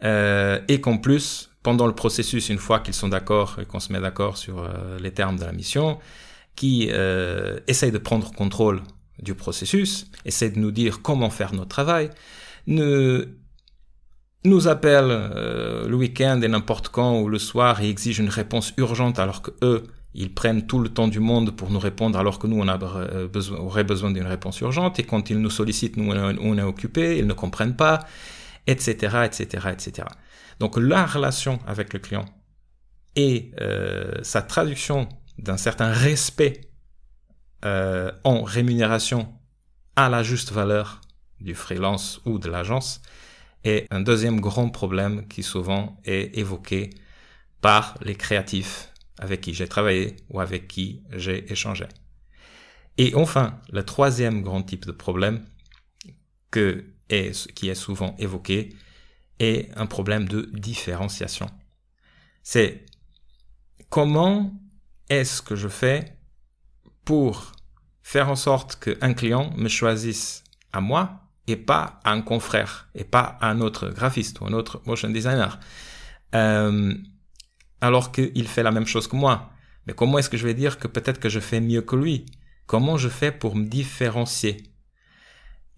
euh, 0.02 0.60
et 0.68 0.80
qu'en 0.80 0.98
plus, 0.98 1.49
pendant 1.62 1.86
le 1.86 1.94
processus, 1.94 2.48
une 2.48 2.58
fois 2.58 2.80
qu'ils 2.80 2.94
sont 2.94 3.08
d'accord 3.08 3.58
et 3.60 3.66
qu'on 3.66 3.80
se 3.80 3.92
met 3.92 4.00
d'accord 4.00 4.36
sur 4.36 4.60
euh, 4.60 4.98
les 4.98 5.12
termes 5.12 5.36
de 5.36 5.44
la 5.44 5.52
mission, 5.52 5.98
qui 6.56 6.88
euh, 6.90 7.60
essayent 7.66 7.92
de 7.92 7.98
prendre 7.98 8.32
contrôle 8.32 8.82
du 9.18 9.34
processus, 9.34 10.06
essayent 10.24 10.52
de 10.52 10.58
nous 10.58 10.70
dire 10.70 11.02
comment 11.02 11.30
faire 11.30 11.52
notre 11.54 11.68
travail, 11.68 12.10
ne 12.66 13.28
nous 14.44 14.68
appellent 14.68 15.10
euh, 15.10 15.86
le 15.86 15.96
week-end 15.96 16.40
et 16.42 16.48
n'importe 16.48 16.88
quand 16.88 17.20
ou 17.20 17.28
le 17.28 17.38
soir 17.38 17.82
et 17.82 17.90
exigent 17.90 18.22
une 18.22 18.30
réponse 18.30 18.72
urgente 18.78 19.18
alors 19.18 19.42
que 19.42 19.50
eux 19.62 19.84
ils 20.14 20.32
prennent 20.32 20.66
tout 20.66 20.80
le 20.80 20.88
temps 20.88 21.08
du 21.08 21.20
monde 21.20 21.52
pour 21.52 21.70
nous 21.70 21.78
répondre 21.78 22.18
alors 22.18 22.38
que 22.38 22.46
nous, 22.46 22.60
on 22.60 22.68
a 22.68 22.78
euh, 22.82 23.28
besoin, 23.28 23.58
aurait 23.58 23.84
besoin 23.84 24.10
d'une 24.10 24.26
réponse 24.26 24.60
urgente. 24.60 24.98
Et 24.98 25.04
quand 25.04 25.30
ils 25.30 25.38
nous 25.38 25.50
sollicitent, 25.50 25.96
nous, 25.96 26.10
on 26.12 26.58
est 26.58 26.62
occupé, 26.62 27.18
ils 27.18 27.26
ne 27.26 27.32
comprennent 27.32 27.76
pas, 27.76 28.00
etc., 28.66 29.18
etc., 29.24 29.68
etc. 29.72 30.08
Donc, 30.60 30.76
la 30.76 31.06
relation 31.06 31.58
avec 31.66 31.92
le 31.92 31.98
client 31.98 32.26
et 33.16 33.50
euh, 33.60 34.22
sa 34.22 34.42
traduction 34.42 35.08
d'un 35.38 35.56
certain 35.56 35.90
respect 35.90 36.70
euh, 37.64 38.12
en 38.24 38.42
rémunération 38.42 39.34
à 39.96 40.08
la 40.08 40.22
juste 40.22 40.52
valeur 40.52 41.00
du 41.40 41.54
freelance 41.54 42.20
ou 42.26 42.38
de 42.38 42.48
l'agence 42.48 43.00
est 43.64 43.86
un 43.90 44.00
deuxième 44.00 44.40
grand 44.40 44.68
problème 44.68 45.26
qui 45.28 45.42
souvent 45.42 45.98
est 46.04 46.38
évoqué 46.38 46.90
par 47.60 47.96
les 48.02 48.14
créatifs 48.14 48.92
avec 49.18 49.40
qui 49.40 49.54
j'ai 49.54 49.68
travaillé 49.68 50.16
ou 50.28 50.40
avec 50.40 50.68
qui 50.68 51.02
j'ai 51.12 51.50
échangé. 51.50 51.86
Et 52.98 53.14
enfin, 53.14 53.58
le 53.70 53.82
troisième 53.82 54.42
grand 54.42 54.62
type 54.62 54.86
de 54.86 54.92
problème 54.92 55.44
que 56.50 56.84
est, 57.08 57.52
qui 57.54 57.68
est 57.68 57.74
souvent 57.74 58.14
évoqué 58.18 58.70
est 59.40 59.76
un 59.76 59.86
problème 59.86 60.28
de 60.28 60.48
différenciation. 60.52 61.50
C'est 62.42 62.86
comment 63.88 64.52
est-ce 65.08 65.42
que 65.42 65.56
je 65.56 65.68
fais 65.68 66.16
pour 67.04 67.52
faire 68.02 68.28
en 68.28 68.36
sorte 68.36 68.76
qu'un 68.76 69.14
client 69.14 69.52
me 69.56 69.68
choisisse 69.68 70.44
à 70.72 70.80
moi 70.80 71.22
et 71.46 71.56
pas 71.56 71.98
à 72.04 72.12
un 72.12 72.22
confrère 72.22 72.88
et 72.94 73.04
pas 73.04 73.38
à 73.40 73.50
un 73.50 73.60
autre 73.60 73.88
graphiste 73.88 74.40
ou 74.40 74.46
un 74.46 74.52
autre 74.52 74.82
motion 74.86 75.10
designer? 75.10 75.58
Euh, 76.34 76.94
alors 77.80 78.12
qu'il 78.12 78.46
fait 78.46 78.62
la 78.62 78.70
même 78.70 78.86
chose 78.86 79.08
que 79.08 79.16
moi. 79.16 79.50
Mais 79.86 79.94
comment 79.94 80.18
est-ce 80.18 80.30
que 80.30 80.36
je 80.36 80.46
vais 80.46 80.54
dire 80.54 80.78
que 80.78 80.86
peut-être 80.86 81.18
que 81.18 81.30
je 81.30 81.40
fais 81.40 81.60
mieux 81.60 81.82
que 81.82 81.96
lui? 81.96 82.26
Comment 82.66 82.96
je 82.96 83.08
fais 83.08 83.32
pour 83.32 83.56
me 83.56 83.64
différencier? 83.64 84.62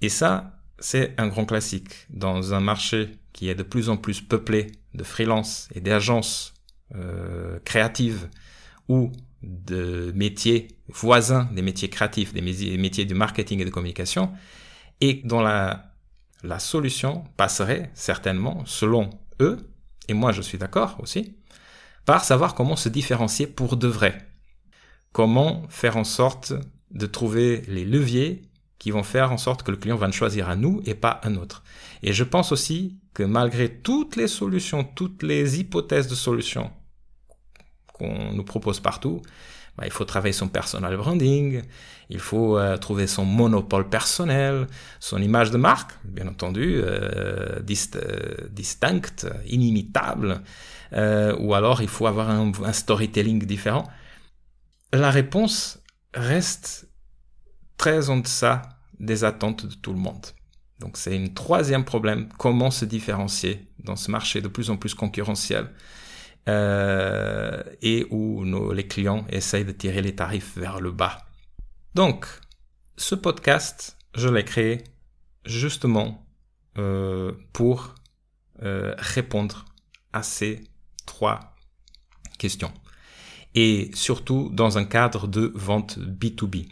Et 0.01 0.09
ça, 0.09 0.62
c'est 0.83 1.15
un 1.17 1.29
grand 1.29 1.47
classique 1.47 2.07
dans 2.11 2.55
un 2.55 2.61
marché 2.61 3.13
qui 3.33 3.49
est 3.49 3.55
de 3.55 3.63
plus 3.63 3.89
en 3.89 3.97
plus 3.97 4.21
peuplé 4.21 4.73
de 4.95 5.05
freelance 5.05 5.69
et 5.75 5.81
d'agences 5.81 6.55
euh, 6.95 7.59
créatives 7.65 8.29
ou 8.89 9.13
de 9.43 10.13
métiers 10.15 10.69
voisins 10.89 11.49
des 11.53 11.63
métiers 11.63 11.89
créatifs, 11.89 12.35
des 12.35 12.43
métiers 12.43 13.05
du 13.05 13.15
marketing 13.15 13.61
et 13.61 13.65
de 13.65 13.71
communication, 13.71 14.33
et 15.01 15.23
dont 15.25 15.41
la, 15.41 15.93
la 16.43 16.59
solution 16.59 17.25
passerait 17.37 17.91
certainement, 17.95 18.63
selon 18.67 19.11
eux, 19.41 19.59
et 20.09 20.15
moi 20.15 20.33
je 20.33 20.43
suis 20.43 20.59
d'accord 20.59 20.97
aussi, 21.01 21.37
par 22.05 22.25
savoir 22.25 22.55
comment 22.55 22.77
se 22.77 22.89
différencier 22.89 23.47
pour 23.47 23.77
de 23.77 23.89
vrai. 23.89 24.29
Comment 25.13 25.65
faire 25.69 25.97
en 25.97 26.05
sorte 26.05 26.53
de 26.91 27.07
trouver 27.07 27.63
les 27.69 27.85
leviers 27.85 28.43
qui 28.83 28.91
vont 28.91 29.05
faire 29.05 29.31
en 29.31 29.37
sorte 29.37 29.63
que 29.63 29.71
le 29.71 29.77
client 29.77 29.95
va 29.97 30.09
nous 30.09 30.13
choisir 30.13 30.49
à 30.49 30.57
nous 30.57 30.83
et 30.87 30.95
pas 30.95 31.21
un 31.23 31.37
autre. 31.37 31.63
Et 32.03 32.13
je 32.13 32.25
pense 32.25 32.51
aussi 32.51 32.99
que 33.15 33.23
malgré 33.23 33.73
toutes 33.73 34.17
les 34.17 34.27
solutions, 34.27 34.83
toutes 34.83 35.23
les 35.23 35.61
hypothèses 35.61 36.09
de 36.09 36.17
solutions 36.17 36.69
qu'on 37.93 38.33
nous 38.33 38.43
propose 38.43 38.81
partout, 38.81 39.23
bah, 39.77 39.85
il 39.87 39.93
faut 39.93 40.05
travailler 40.05 40.33
son 40.33 40.49
personal 40.49 40.97
branding, 40.97 41.63
il 42.11 42.19
faut 42.19 42.59
euh, 42.59 42.77
trouver 42.77 43.07
son 43.07 43.25
monopole 43.25 43.89
personnel, 43.89 44.67
son 44.99 45.23
image 45.23 45.53
de 45.53 45.59
marque, 45.59 45.93
bien 46.03 46.27
entendu, 46.27 46.81
euh, 46.83 47.61
euh, 47.95 48.49
distincte, 48.51 49.29
inimitable, 49.47 50.43
ou 51.39 51.55
alors 51.55 51.83
il 51.83 51.89
faut 51.89 52.09
avoir 52.09 52.29
un 52.29 52.73
storytelling 52.73 53.47
différent. 53.47 53.89
La 54.93 55.13
réponse 55.13 55.79
reste 56.15 56.89
très 57.77 58.11
en 58.11 58.19
deçà 58.19 58.72
des 59.03 59.25
attentes 59.25 59.67
de 59.67 59.75
tout 59.75 59.93
le 59.93 59.99
monde. 59.99 60.25
Donc 60.79 60.97
c'est 60.97 61.17
un 61.17 61.29
troisième 61.29 61.85
problème, 61.85 62.29
comment 62.39 62.71
se 62.71 62.85
différencier 62.85 63.69
dans 63.79 63.97
ce 63.97 64.11
marché 64.11 64.41
de 64.41 64.49
plus 64.49 64.71
en 64.71 64.77
plus 64.77 64.95
concurrentiel 64.95 65.69
euh, 66.49 67.63
et 67.83 68.07
où 68.11 68.45
nos, 68.45 68.73
les 68.73 68.87
clients 68.87 69.25
essayent 69.29 69.65
de 69.65 69.73
tirer 69.73 70.03
les 70.03 70.15
tarifs 70.15 70.57
vers 70.57 70.81
le 70.81 70.91
bas. 70.91 71.27
Donc, 71.95 72.27
ce 72.97 73.15
podcast, 73.15 73.97
je 74.17 74.29
l'ai 74.29 74.45
créé 74.45 74.83
justement 75.45 76.27
euh, 76.79 77.33
pour 77.53 77.95
euh, 78.63 78.95
répondre 78.99 79.67
à 80.13 80.23
ces 80.23 80.65
trois 81.07 81.55
questions. 82.39 82.73
Et 83.55 83.91
surtout 83.95 84.51
dans 84.53 84.79
un 84.79 84.85
cadre 84.85 85.29
de 85.29 85.53
vente 85.55 85.99
B2B, 85.99 86.69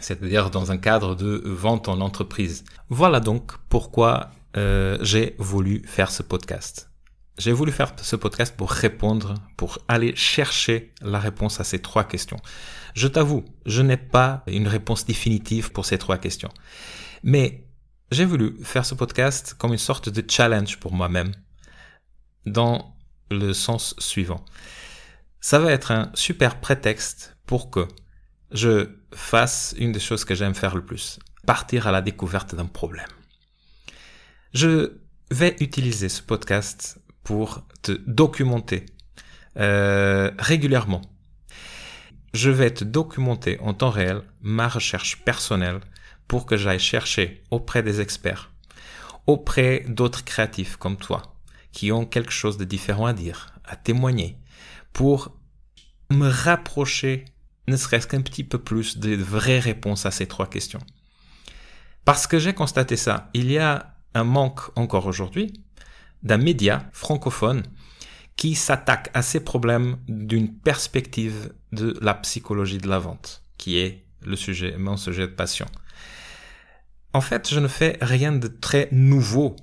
c'est-à-dire 0.00 0.50
dans 0.50 0.72
un 0.72 0.78
cadre 0.78 1.14
de 1.14 1.42
vente 1.44 1.88
en 1.88 2.00
entreprise. 2.00 2.64
Voilà 2.88 3.20
donc 3.20 3.52
pourquoi 3.68 4.30
euh, 4.56 4.98
j'ai 5.00 5.34
voulu 5.38 5.82
faire 5.86 6.10
ce 6.10 6.22
podcast. 6.22 6.90
J'ai 7.38 7.52
voulu 7.52 7.72
faire 7.72 7.94
ce 7.96 8.16
podcast 8.16 8.54
pour 8.56 8.70
répondre, 8.70 9.34
pour 9.56 9.78
aller 9.88 10.14
chercher 10.14 10.92
la 11.00 11.18
réponse 11.18 11.58
à 11.60 11.64
ces 11.64 11.78
trois 11.78 12.04
questions. 12.04 12.40
Je 12.94 13.08
t'avoue, 13.08 13.44
je 13.64 13.80
n'ai 13.80 13.96
pas 13.96 14.42
une 14.46 14.68
réponse 14.68 15.06
définitive 15.06 15.72
pour 15.72 15.86
ces 15.86 15.96
trois 15.96 16.18
questions. 16.18 16.50
Mais 17.22 17.66
j'ai 18.10 18.24
voulu 18.24 18.56
faire 18.62 18.84
ce 18.84 18.94
podcast 18.94 19.54
comme 19.56 19.72
une 19.72 19.78
sorte 19.78 20.08
de 20.08 20.22
challenge 20.28 20.78
pour 20.80 20.92
moi-même, 20.92 21.32
dans 22.44 22.94
le 23.30 23.52
sens 23.52 23.94
suivant. 23.98 24.44
Ça 25.40 25.58
va 25.58 25.72
être 25.72 25.92
un 25.92 26.10
super 26.14 26.60
prétexte 26.60 27.36
pour 27.46 27.70
que 27.70 27.86
je 28.52 28.90
fasse 29.12 29.74
une 29.78 29.92
des 29.92 30.00
choses 30.00 30.24
que 30.24 30.34
j'aime 30.34 30.54
faire 30.54 30.74
le 30.74 30.84
plus, 30.84 31.18
partir 31.46 31.86
à 31.86 31.92
la 31.92 32.02
découverte 32.02 32.54
d'un 32.54 32.66
problème. 32.66 33.08
Je 34.54 34.98
vais 35.30 35.56
utiliser 35.60 36.08
ce 36.08 36.22
podcast 36.22 37.00
pour 37.22 37.66
te 37.82 37.92
documenter 38.06 38.86
euh, 39.56 40.30
régulièrement. 40.38 41.02
Je 42.34 42.50
vais 42.50 42.70
te 42.70 42.84
documenter 42.84 43.58
en 43.60 43.74
temps 43.74 43.90
réel 43.90 44.22
ma 44.40 44.68
recherche 44.68 45.24
personnelle 45.24 45.80
pour 46.28 46.46
que 46.46 46.56
j'aille 46.56 46.78
chercher 46.78 47.42
auprès 47.50 47.82
des 47.82 48.00
experts, 48.00 48.52
auprès 49.26 49.84
d'autres 49.88 50.24
créatifs 50.24 50.76
comme 50.76 50.96
toi, 50.96 51.34
qui 51.72 51.90
ont 51.90 52.06
quelque 52.06 52.32
chose 52.32 52.56
de 52.56 52.64
différent 52.64 53.06
à 53.06 53.12
dire, 53.12 53.52
à 53.64 53.74
témoigner, 53.76 54.36
pour 54.92 55.36
me 56.10 56.28
rapprocher, 56.28 57.24
ne 57.70 57.76
serait-ce 57.76 58.06
qu'un 58.06 58.20
petit 58.20 58.44
peu 58.44 58.58
plus, 58.58 58.98
de 58.98 59.14
vraies 59.14 59.58
réponses 59.58 60.04
à 60.04 60.10
ces 60.10 60.26
trois 60.26 60.48
questions. 60.48 60.80
Parce 62.04 62.26
que 62.26 62.38
j'ai 62.38 62.52
constaté 62.52 62.96
ça, 62.96 63.30
il 63.34 63.50
y 63.50 63.58
a 63.58 63.94
un 64.14 64.24
manque 64.24 64.76
encore 64.76 65.06
aujourd'hui 65.06 65.62
d'un 66.22 66.38
média 66.38 66.88
francophone 66.92 67.62
qui 68.36 68.54
s'attaque 68.54 69.10
à 69.14 69.22
ces 69.22 69.40
problèmes 69.40 69.96
d'une 70.08 70.52
perspective 70.52 71.52
de 71.72 71.96
la 72.00 72.14
psychologie 72.14 72.78
de 72.78 72.88
la 72.88 72.98
vente, 72.98 73.42
qui 73.58 73.78
est 73.78 74.04
le 74.22 74.36
sujet, 74.36 74.76
mon 74.76 74.96
sujet 74.96 75.26
de 75.26 75.32
passion. 75.32 75.66
En 77.12 77.20
fait, 77.20 77.48
je 77.50 77.60
ne 77.60 77.68
fais 77.68 77.98
rien 78.00 78.32
de 78.32 78.48
très 78.48 78.88
nouveau 78.92 79.56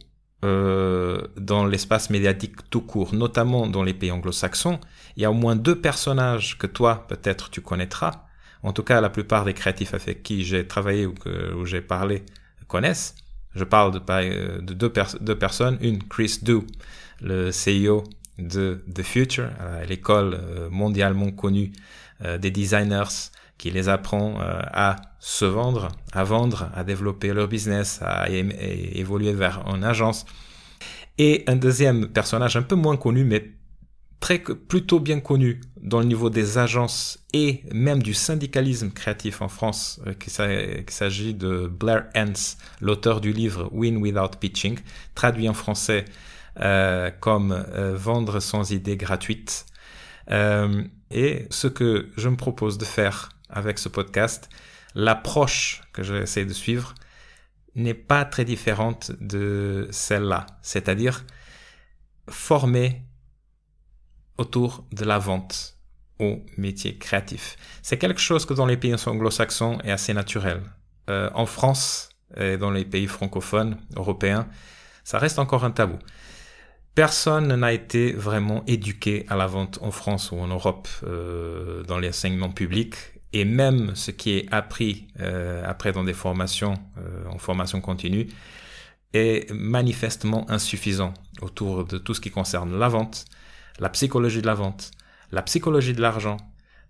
euh, 0.46 1.28
dans 1.36 1.66
l'espace 1.66 2.10
médiatique 2.10 2.70
tout 2.70 2.82
court, 2.82 3.16
notamment 3.16 3.68
dans 3.68 3.84
les 3.84 3.94
pays 3.94 4.12
anglo-saxons. 4.12 4.80
Il 5.16 5.24
y 5.24 5.26
a 5.26 5.32
au 5.32 5.34
moins 5.34 5.56
deux 5.56 5.80
personnages 5.80 6.58
que 6.58 6.68
toi, 6.68 7.06
peut-être, 7.08 7.50
tu 7.50 7.62
connaîtras. 7.62 8.26
En 8.64 8.72
tout 8.72 8.84
cas, 8.84 9.02
la 9.02 9.10
plupart 9.10 9.46
des 9.46 9.54
créatifs 9.54 9.94
avec 9.94 10.24
qui 10.24 10.44
j'ai 10.44 10.68
travaillé 10.68 11.06
ou 11.06 11.14
que 11.14 11.54
où 11.54 11.66
j'ai 11.66 11.82
parlé 11.82 12.24
connaissent. 12.68 13.16
Je 13.56 13.64
parle 13.64 13.94
de, 13.94 14.62
de 14.62 14.74
deux, 14.74 14.94
deux, 15.22 15.38
personnes. 15.38 15.78
Une, 15.82 16.04
Chris 16.04 16.40
Du, 16.42 16.60
le 17.22 17.50
CEO 17.50 18.04
de 18.38 18.84
The 18.94 19.02
Future, 19.02 19.50
l'école 19.88 20.40
mondialement 20.70 21.32
connue 21.32 21.72
des 22.40 22.52
designers 22.52 23.32
qui 23.58 23.72
les 23.72 23.90
apprend 23.90 24.38
à 24.40 24.98
se 25.20 25.46
vendre, 25.46 25.90
à 26.14 26.24
vendre, 26.24 26.70
à 26.76 26.84
développer 26.84 27.34
leur 27.34 27.48
business, 27.48 28.00
à 28.04 28.30
évoluer 28.30 29.34
vers 29.34 29.64
une 29.74 29.84
agence. 29.84 30.26
Et 31.18 31.44
un 31.48 31.56
deuxième 31.56 32.08
personnage 32.10 32.56
un 32.56 32.62
peu 32.62 32.76
moins 32.76 32.98
connu, 32.98 33.24
mais 33.24 33.58
très 34.20 34.40
plutôt 34.40 35.00
bien 35.00 35.20
connu 35.20 35.62
dans 35.82 36.00
le 36.00 36.06
niveau 36.06 36.30
des 36.30 36.58
agences 36.58 37.20
et 37.34 37.64
même 37.72 38.02
du 38.02 38.14
syndicalisme 38.14 38.90
créatif 38.92 39.42
en 39.42 39.48
France, 39.48 40.02
euh, 40.08 40.14
qu'il 40.14 40.32
s'agit 40.94 41.34
de 41.34 41.68
Blair 41.68 42.06
Hance, 42.16 42.58
l'auteur 42.82 43.22
du 43.22 43.32
livre 43.32 43.70
Win 43.72 43.98
Without 43.98 44.38
Pitching, 44.40 44.80
traduit 45.16 45.48
en 45.48 45.54
français 45.54 46.06
euh, 46.60 47.12
comme 47.20 47.52
euh, 47.52 47.96
Vendre 47.96 48.40
sans 48.40 48.72
idée 48.72 48.98
gratuite. 48.98 49.66
et 50.30 51.46
ce 51.50 51.68
que 51.68 52.10
je 52.18 52.28
me 52.30 52.36
propose 52.36 52.78
de 52.78 52.86
faire 52.86 53.30
avec 53.50 53.80
ce 53.80 53.90
podcast, 53.90 54.50
l'approche 54.96 55.82
que 55.94 56.04
j'essaie 56.04 56.46
de 56.46 56.54
suivre, 56.54 56.96
n'est 57.76 57.94
pas 57.94 58.26
très 58.26 58.44
différente 58.44 59.12
de 59.22 59.88
celle-là, 59.92 60.48
c'est-à-dire 60.62 61.24
former 62.30 63.04
autour 64.38 64.86
de 64.92 65.06
la 65.06 65.20
vente 65.20 65.78
au 66.20 66.44
métier 66.58 66.98
créatif. 66.98 67.58
C'est 67.84 67.98
quelque 67.98 68.20
chose 68.20 68.46
que 68.46 68.54
dans 68.54 68.66
les 68.66 68.78
pays 68.78 68.96
anglo-saxons 69.06 69.80
est 69.84 69.92
assez 69.92 70.14
naturel. 70.14 70.62
Euh, 71.10 71.30
en 71.34 71.46
France 71.46 72.10
et 72.36 72.58
dans 72.58 72.72
les 72.72 72.84
pays 72.84 73.08
francophones 73.08 73.78
européens, 73.96 74.48
ça 75.04 75.20
reste 75.20 75.40
encore 75.40 75.64
un 75.64 75.72
tabou. 75.72 75.98
Personne 76.96 77.56
n'a 77.56 77.74
été 77.74 78.12
vraiment 78.12 78.64
éduqué 78.66 79.26
à 79.30 79.36
la 79.36 79.46
vente 79.46 79.78
en 79.82 79.92
France 79.92 80.32
ou 80.32 80.38
en 80.38 80.48
Europe 80.48 80.88
euh, 81.04 81.84
dans 81.84 82.00
l'enseignement 82.00 82.50
public 82.50 82.96
et 83.34 83.46
même 83.46 83.96
ce 83.96 84.12
qui 84.12 84.38
est 84.38 84.46
appris 84.52 85.08
euh, 85.20 85.64
après 85.66 85.92
dans 85.92 86.04
des 86.04 86.14
formations 86.14 86.76
en 87.30 87.38
formation 87.38 87.82
continue 87.82 88.28
est 89.14 89.52
manifestement 89.52 90.50
insuffisant 90.50 91.14
autour 91.42 91.86
de 91.86 91.98
tout 91.98 92.14
ce 92.14 92.22
qui 92.22 92.32
concerne 92.32 92.78
la 92.78 92.90
vente, 92.90 93.26
la 93.80 93.90
psychologie 93.90 94.42
de 94.42 94.48
la 94.48 94.54
vente, 94.54 94.92
la 95.32 95.42
psychologie 95.42 95.94
de 95.94 96.02
l'argent, 96.02 96.38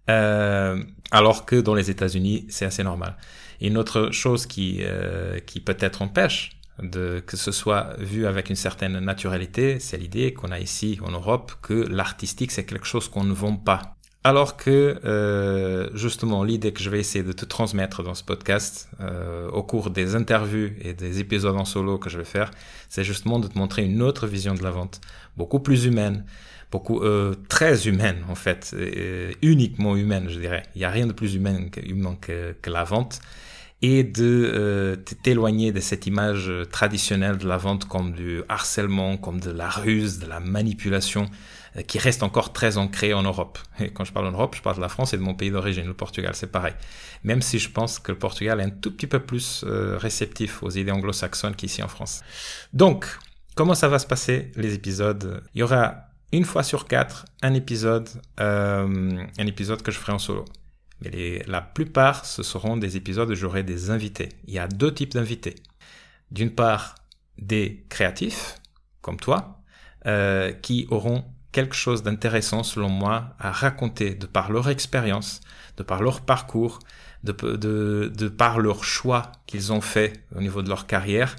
euh, 0.10 0.82
alors 1.12 1.46
que 1.46 1.56
dans 1.58 1.76
les 1.76 1.90
États-Unis, 1.90 2.46
c'est 2.50 2.66
assez 2.66 2.84
normal. 2.84 3.16
une 3.60 3.78
autre 3.78 4.12
chose 4.12 4.46
qui, 4.46 4.80
euh, 4.82 5.40
qui 5.40 5.60
peut-être 5.60 6.02
empêche 6.02 6.52
de, 6.82 7.24
que 7.26 7.36
ce 7.38 7.52
soit 7.52 7.96
vu 7.98 8.28
avec 8.28 8.50
une 8.50 8.56
certaine 8.56 9.00
naturalité, 9.00 9.80
c'est 9.80 9.98
l'idée 9.98 10.34
qu'on 10.34 10.52
a 10.52 10.60
ici 10.60 11.00
en 11.04 11.12
Europe 11.12 11.54
que 11.62 11.74
l'artistique, 11.74 12.52
c'est 12.52 12.66
quelque 12.66 12.86
chose 12.86 13.10
qu'on 13.10 13.24
ne 13.24 13.34
vend 13.34 13.56
pas. 13.56 13.97
Alors 14.24 14.58
que 14.58 15.00
euh, 15.06 15.90
justement 15.96 16.44
l'idée 16.44 16.74
que 16.74 16.82
je 16.82 16.90
vais 16.90 17.00
essayer 17.00 17.24
de 17.24 17.32
te 17.32 17.46
transmettre 17.46 18.04
dans 18.04 18.14
ce 18.14 18.24
podcast 18.24 18.90
euh, 19.00 19.50
au 19.50 19.64
cours 19.64 19.90
des 19.90 20.16
interviews 20.16 20.72
et 20.82 20.94
des 20.94 21.20
épisodes 21.20 21.56
en 21.56 21.66
solo 21.66 21.98
que 21.98 22.10
je 22.10 22.18
vais 22.18 22.26
faire, 22.26 22.52
c'est 22.90 23.04
justement 23.04 23.40
de 23.40 23.48
te 23.48 23.58
montrer 23.58 23.86
une 23.86 24.02
autre 24.02 24.28
vision 24.28 24.54
de 24.54 24.64
la 24.64 24.72
vente, 24.72 25.00
beaucoup 25.38 25.60
plus 25.60 25.86
humaine, 25.86 26.26
beaucoup 26.72 27.02
euh, 27.04 27.36
très 27.48 27.88
humaine 27.88 28.18
en 28.28 28.36
fait, 28.36 28.76
uniquement 29.42 29.96
humaine 29.96 30.28
je 30.30 30.40
dirais. 30.40 30.64
Il 30.76 30.80
n'y 30.80 30.86
a 30.86 30.92
rien 30.92 31.08
de 31.08 31.14
plus 31.14 31.36
humain 31.36 31.70
que, 31.70 32.52
que, 32.54 32.70
la 32.70 32.84
vente 32.84 33.22
et 33.82 34.04
de 34.04 34.52
euh, 34.54 34.96
t'éloigner 35.24 35.72
de 35.72 35.80
cette 35.80 36.08
image 36.08 36.52
traditionnelle 36.72 37.38
de 37.38 37.48
la 37.48 37.58
vente 37.58 37.86
comme 37.86 38.12
du 38.12 38.42
harcèlement, 38.50 39.18
comme 39.18 39.40
de 39.40 39.52
la 39.52 39.70
ruse, 39.70 40.20
de 40.20 40.26
la 40.26 40.40
manipulation 40.40 41.30
qui 41.84 42.00
reste 42.00 42.24
encore 42.24 42.54
très 42.54 42.78
ancrée 42.78 43.14
en 43.14 43.24
Europe. 43.24 43.60
Et 43.80 43.92
quand 43.92 44.04
je 44.04 44.12
parle 44.12 44.28
en 44.28 44.32
Europe, 44.32 44.56
je 44.56 44.62
parle 44.62 44.78
de 44.78 44.82
la 44.82 44.90
France 44.90 45.14
et 45.14 45.18
de 45.18 45.22
mon 45.22 45.36
pays 45.36 45.52
d'origine, 45.52 45.86
le 45.86 45.94
Portugal, 45.94 46.34
c'est 46.34 46.52
pareil. 46.52 46.74
Même 47.24 47.42
si 47.42 47.60
je 47.60 47.70
pense 47.70 48.00
que 48.00 48.12
le 48.12 48.18
Portugal 48.18 48.60
est 48.60 48.64
un 48.64 48.70
tout 48.70 48.92
petit 48.92 49.08
peu 49.08 49.20
plus 49.20 49.64
réceptif 49.64 50.64
aux 50.64 50.70
idées 50.72 50.92
anglo-saxonnes 50.92 51.56
qu'ici 51.56 51.84
en 51.84 51.88
France. 51.88 52.22
Donc, 52.74 53.06
comment 53.56 53.76
ça 53.76 53.88
va 53.88 54.00
se 54.00 54.08
passer 54.08 54.52
les 54.56 54.74
épisodes? 54.74 55.44
Il 55.54 55.60
y 55.60 55.64
aura 55.64 56.08
une 56.32 56.46
fois 56.46 56.64
sur 56.64 56.88
quatre 56.88 57.26
un 57.42 57.54
épisode, 57.54 58.10
euh, 58.40 59.26
un 59.38 59.48
épisode 59.48 59.82
que 59.82 59.92
je 59.92 59.98
ferai 59.98 60.14
en 60.14 60.20
solo. 60.20 60.46
Mais 61.02 61.44
la 61.48 61.62
plupart, 61.62 62.26
ce 62.26 62.44
seront 62.44 62.76
des 62.76 62.98
épisodes 62.98 63.30
où 63.30 63.36
j'aurai 63.36 63.64
des 63.64 63.92
invités. 63.92 64.30
Il 64.48 64.54
y 64.54 64.60
a 64.60 64.68
deux 64.68 64.94
types 64.94 65.14
d'invités. 65.14 65.56
D'une 66.32 66.52
part, 66.52 66.96
des 67.38 67.86
créatifs, 67.90 68.56
comme 69.02 69.18
toi, 69.18 69.62
euh, 70.06 70.52
qui 70.52 70.88
auront 70.90 71.24
quelque 71.58 71.76
chose 71.76 72.04
d'intéressant, 72.04 72.62
selon 72.62 72.88
moi, 72.88 73.34
à 73.40 73.52
raconter 73.52 74.14
de 74.14 74.28
par 74.28 74.52
leur 74.52 74.70
expérience, 74.70 75.42
de 75.78 75.82
par 75.82 76.04
leur 76.04 76.22
parcours, 76.22 76.78
de, 77.24 77.32
de, 77.34 78.28
par 78.28 78.60
leur 78.60 78.84
choix 78.84 79.32
qu'ils 79.48 79.74
ont 79.74 79.82
fait 79.82 80.14
au 80.36 80.42
niveau 80.42 80.62
de 80.62 80.70
leur 80.70 80.86
carrière, 80.86 81.36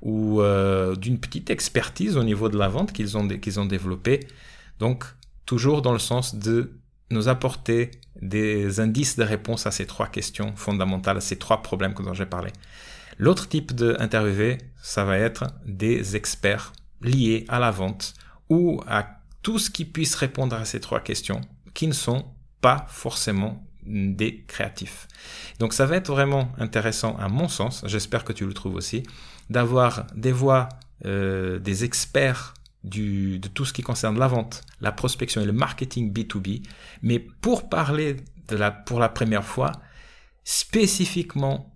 ou 0.00 0.40
euh, 0.40 0.96
d'une 0.96 1.20
petite 1.20 1.50
expertise 1.50 2.16
au 2.16 2.24
niveau 2.24 2.48
de 2.48 2.56
la 2.56 2.68
vente 2.68 2.94
qu'ils 2.94 3.18
ont, 3.18 3.28
qu'ils 3.28 3.60
ont 3.60 3.66
développé. 3.66 4.26
Donc, 4.78 5.04
toujours 5.44 5.82
dans 5.82 5.92
le 5.92 5.98
sens 5.98 6.34
de 6.34 6.72
nous 7.10 7.28
apporter 7.28 7.90
des 8.22 8.80
indices 8.80 9.16
de 9.16 9.24
réponse 9.24 9.66
à 9.66 9.70
ces 9.70 9.84
trois 9.84 10.06
questions 10.06 10.56
fondamentales, 10.56 11.18
à 11.18 11.20
ces 11.20 11.36
trois 11.36 11.60
problèmes 11.60 11.92
dont 11.92 12.14
j'ai 12.14 12.24
parlé. 12.24 12.52
L'autre 13.18 13.46
type 13.46 13.74
d'interviewé, 13.74 14.56
ça 14.80 15.04
va 15.04 15.18
être 15.18 15.44
des 15.66 16.16
experts 16.16 16.72
liés 17.02 17.44
à 17.48 17.58
la 17.58 17.70
vente 17.70 18.14
ou 18.48 18.80
à 18.88 19.17
tout 19.42 19.58
ce 19.58 19.70
qui 19.70 19.84
puisse 19.84 20.14
répondre 20.14 20.56
à 20.56 20.64
ces 20.64 20.80
trois 20.80 21.00
questions 21.00 21.40
qui 21.74 21.86
ne 21.86 21.92
sont 21.92 22.24
pas 22.60 22.86
forcément 22.88 23.64
des 23.84 24.44
créatifs. 24.46 25.08
Donc 25.58 25.72
ça 25.72 25.86
va 25.86 25.96
être 25.96 26.10
vraiment 26.10 26.52
intéressant 26.58 27.16
à 27.16 27.28
mon 27.28 27.48
sens, 27.48 27.82
j'espère 27.86 28.24
que 28.24 28.32
tu 28.32 28.46
le 28.46 28.52
trouves 28.52 28.74
aussi, 28.74 29.02
d'avoir 29.48 30.06
des 30.14 30.32
voix 30.32 30.68
euh, 31.06 31.58
des 31.58 31.84
experts 31.84 32.54
du, 32.84 33.38
de 33.38 33.48
tout 33.48 33.64
ce 33.64 33.72
qui 33.72 33.82
concerne 33.82 34.18
la 34.18 34.28
vente, 34.28 34.62
la 34.80 34.92
prospection 34.92 35.40
et 35.40 35.46
le 35.46 35.52
marketing 35.52 36.12
B2B, 36.12 36.62
mais 37.02 37.18
pour 37.18 37.68
parler 37.68 38.16
de 38.48 38.56
la, 38.56 38.70
pour 38.70 38.98
la 39.00 39.08
première 39.08 39.44
fois 39.44 39.72
spécifiquement 40.44 41.74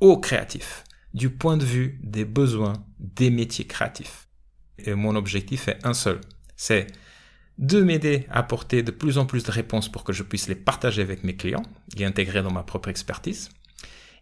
aux 0.00 0.18
créatifs, 0.18 0.84
du 1.14 1.30
point 1.30 1.56
de 1.56 1.64
vue 1.64 2.00
des 2.02 2.24
besoins 2.24 2.84
des 2.98 3.30
métiers 3.30 3.66
créatifs. 3.66 4.28
Et 4.78 4.94
mon 4.94 5.16
objectif 5.16 5.68
est 5.68 5.84
un 5.84 5.94
seul, 5.94 6.20
c'est 6.58 6.88
de 7.56 7.80
m'aider 7.82 8.26
à 8.30 8.40
apporter 8.40 8.82
de 8.82 8.90
plus 8.90 9.16
en 9.16 9.24
plus 9.24 9.44
de 9.44 9.50
réponses 9.50 9.88
pour 9.88 10.04
que 10.04 10.12
je 10.12 10.22
puisse 10.22 10.48
les 10.48 10.54
partager 10.54 11.00
avec 11.00 11.24
mes 11.24 11.36
clients 11.36 11.62
et 11.96 12.04
intégrer 12.04 12.42
dans 12.42 12.52
ma 12.52 12.62
propre 12.62 12.88
expertise. 12.88 13.48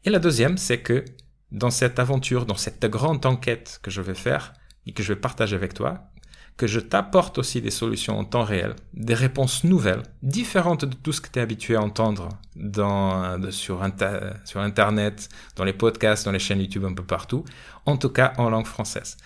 Et 0.05 0.11
la 0.11 0.21
deuxième, 0.21 0.57
c'est 0.57 0.79
que 0.79 1.05
dans 1.51 1.71
cette 1.71 1.99
aventure, 1.99 2.47
dans 2.47 2.57
cette 2.57 2.85
grande 2.87 3.25
enquête 3.27 3.81
que 3.83 3.91
je 3.91 4.01
vais 4.01 4.15
faire 4.15 4.53
et 4.87 4.93
que 4.93 5.03
je 5.03 5.13
vais 5.13 5.21
partager 5.21 5.57
avec 5.57 5.75
toi, 5.75 6.11
que 6.57 6.67
je 6.67 6.81
t'apporte 6.81 7.37
aussi 7.39 7.61
des 7.61 7.71
solutions 7.71 8.19
en 8.19 8.25
temps 8.25 8.45
réel, 8.45 8.75
des 8.95 9.15
réponses 9.15 9.65
nouvelles, 9.65 10.03
différentes 10.23 10.87
de 10.87 10.95
tout 10.95 11.13
ce 11.13 11.21
que 11.21 11.29
tu 11.29 11.39
es 11.39 11.43
habitué 11.43 11.77
à 11.77 11.83
entendre 11.83 12.31
dans, 12.55 13.39
sur, 13.51 13.83
sur 14.45 14.61
Internet, 14.61 15.29
dans 15.57 15.65
les 15.65 15.75
podcasts, 15.75 16.25
dans 16.25 16.33
les 16.33 16.39
chaînes 16.39 16.61
YouTube, 16.61 16.85
un 16.87 16.95
peu 16.95 17.05
partout, 17.05 17.45
en 17.85 17.99
tout 17.99 18.09
cas 18.09 18.33
en 18.39 18.49
langue 18.49 18.67
française. 18.67 19.19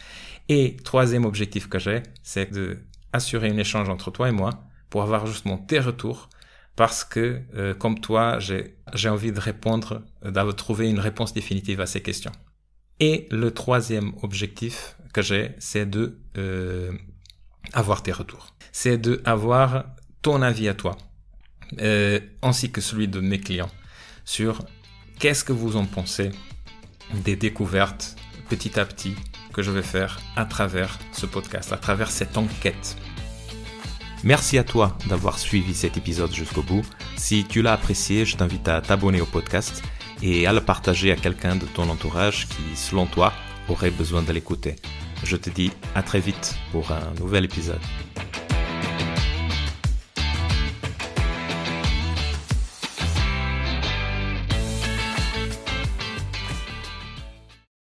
Et 0.49 0.77
troisième 0.83 1.25
objectif 1.25 1.68
que 1.68 1.79
j'ai, 1.79 2.03
c'est 2.25 2.51
de 2.51 2.79
assurer 3.12 3.49
un 3.49 3.57
échange 3.57 3.88
entre 3.88 4.11
toi 4.11 4.29
et 4.29 4.33
moi 4.33 4.64
pour 4.88 5.03
avoir 5.03 5.27
justement 5.27 5.59
tes 5.59 5.81
retours 5.81 6.29
parce 6.77 7.05
que, 7.05 7.42
euh, 7.55 7.75
comme 7.75 8.01
toi, 8.01 8.38
j'ai 8.38 9.09
envie 9.09 9.33
de 9.33 9.40
répondre, 9.40 10.03
euh, 10.25 10.31
de 10.31 10.53
trouver 10.53 10.88
une 10.88 10.99
réponse 10.99 11.35
définitive 11.35 11.81
à 11.81 11.87
ces 11.87 12.01
questions. 12.01 12.33
Et 13.01 13.29
le 13.31 13.51
troisième 13.51 14.12
objectif 14.23 14.96
que 15.12 15.20
j'ai, 15.20 15.55
c'est 15.59 15.85
de 15.85 16.18
euh, 16.38 16.92
avoir 17.73 18.03
tes 18.03 18.12
retours. 18.12 18.55
C'est 18.73 18.99
de 18.99 19.20
avoir 19.25 19.85
ton 20.23 20.40
avis 20.40 20.68
à 20.68 20.75
toi, 20.75 20.96
ainsi 22.42 22.70
que 22.70 22.81
celui 22.81 23.09
de 23.09 23.20
mes 23.20 23.40
clients, 23.40 23.70
sur 24.25 24.64
qu'est-ce 25.18 25.44
que 25.44 25.53
vous 25.53 25.77
en 25.77 25.85
pensez 25.85 26.31
des 27.12 27.37
découvertes 27.37 28.16
petit 28.49 28.81
à 28.81 28.87
petit 28.87 29.16
que 29.52 29.62
je 29.62 29.70
vais 29.70 29.82
faire 29.82 30.20
à 30.36 30.44
travers 30.44 30.98
ce 31.12 31.26
podcast, 31.26 31.72
à 31.72 31.76
travers 31.76 32.10
cette 32.10 32.36
enquête. 32.36 32.96
Merci 34.22 34.58
à 34.58 34.64
toi 34.64 34.96
d'avoir 35.08 35.38
suivi 35.38 35.74
cet 35.74 35.96
épisode 35.96 36.32
jusqu'au 36.32 36.62
bout. 36.62 36.84
Si 37.16 37.44
tu 37.44 37.62
l'as 37.62 37.72
apprécié, 37.72 38.24
je 38.24 38.36
t'invite 38.36 38.68
à 38.68 38.80
t'abonner 38.80 39.20
au 39.20 39.26
podcast 39.26 39.82
et 40.22 40.46
à 40.46 40.52
le 40.52 40.60
partager 40.60 41.10
à 41.10 41.16
quelqu'un 41.16 41.56
de 41.56 41.64
ton 41.66 41.88
entourage 41.88 42.46
qui, 42.48 42.76
selon 42.76 43.06
toi, 43.06 43.32
aurait 43.68 43.90
besoin 43.90 44.22
de 44.22 44.32
l'écouter. 44.32 44.76
Je 45.24 45.36
te 45.36 45.48
dis 45.50 45.70
à 45.94 46.02
très 46.02 46.20
vite 46.20 46.56
pour 46.72 46.92
un 46.92 47.14
nouvel 47.18 47.44
épisode. 47.44 47.80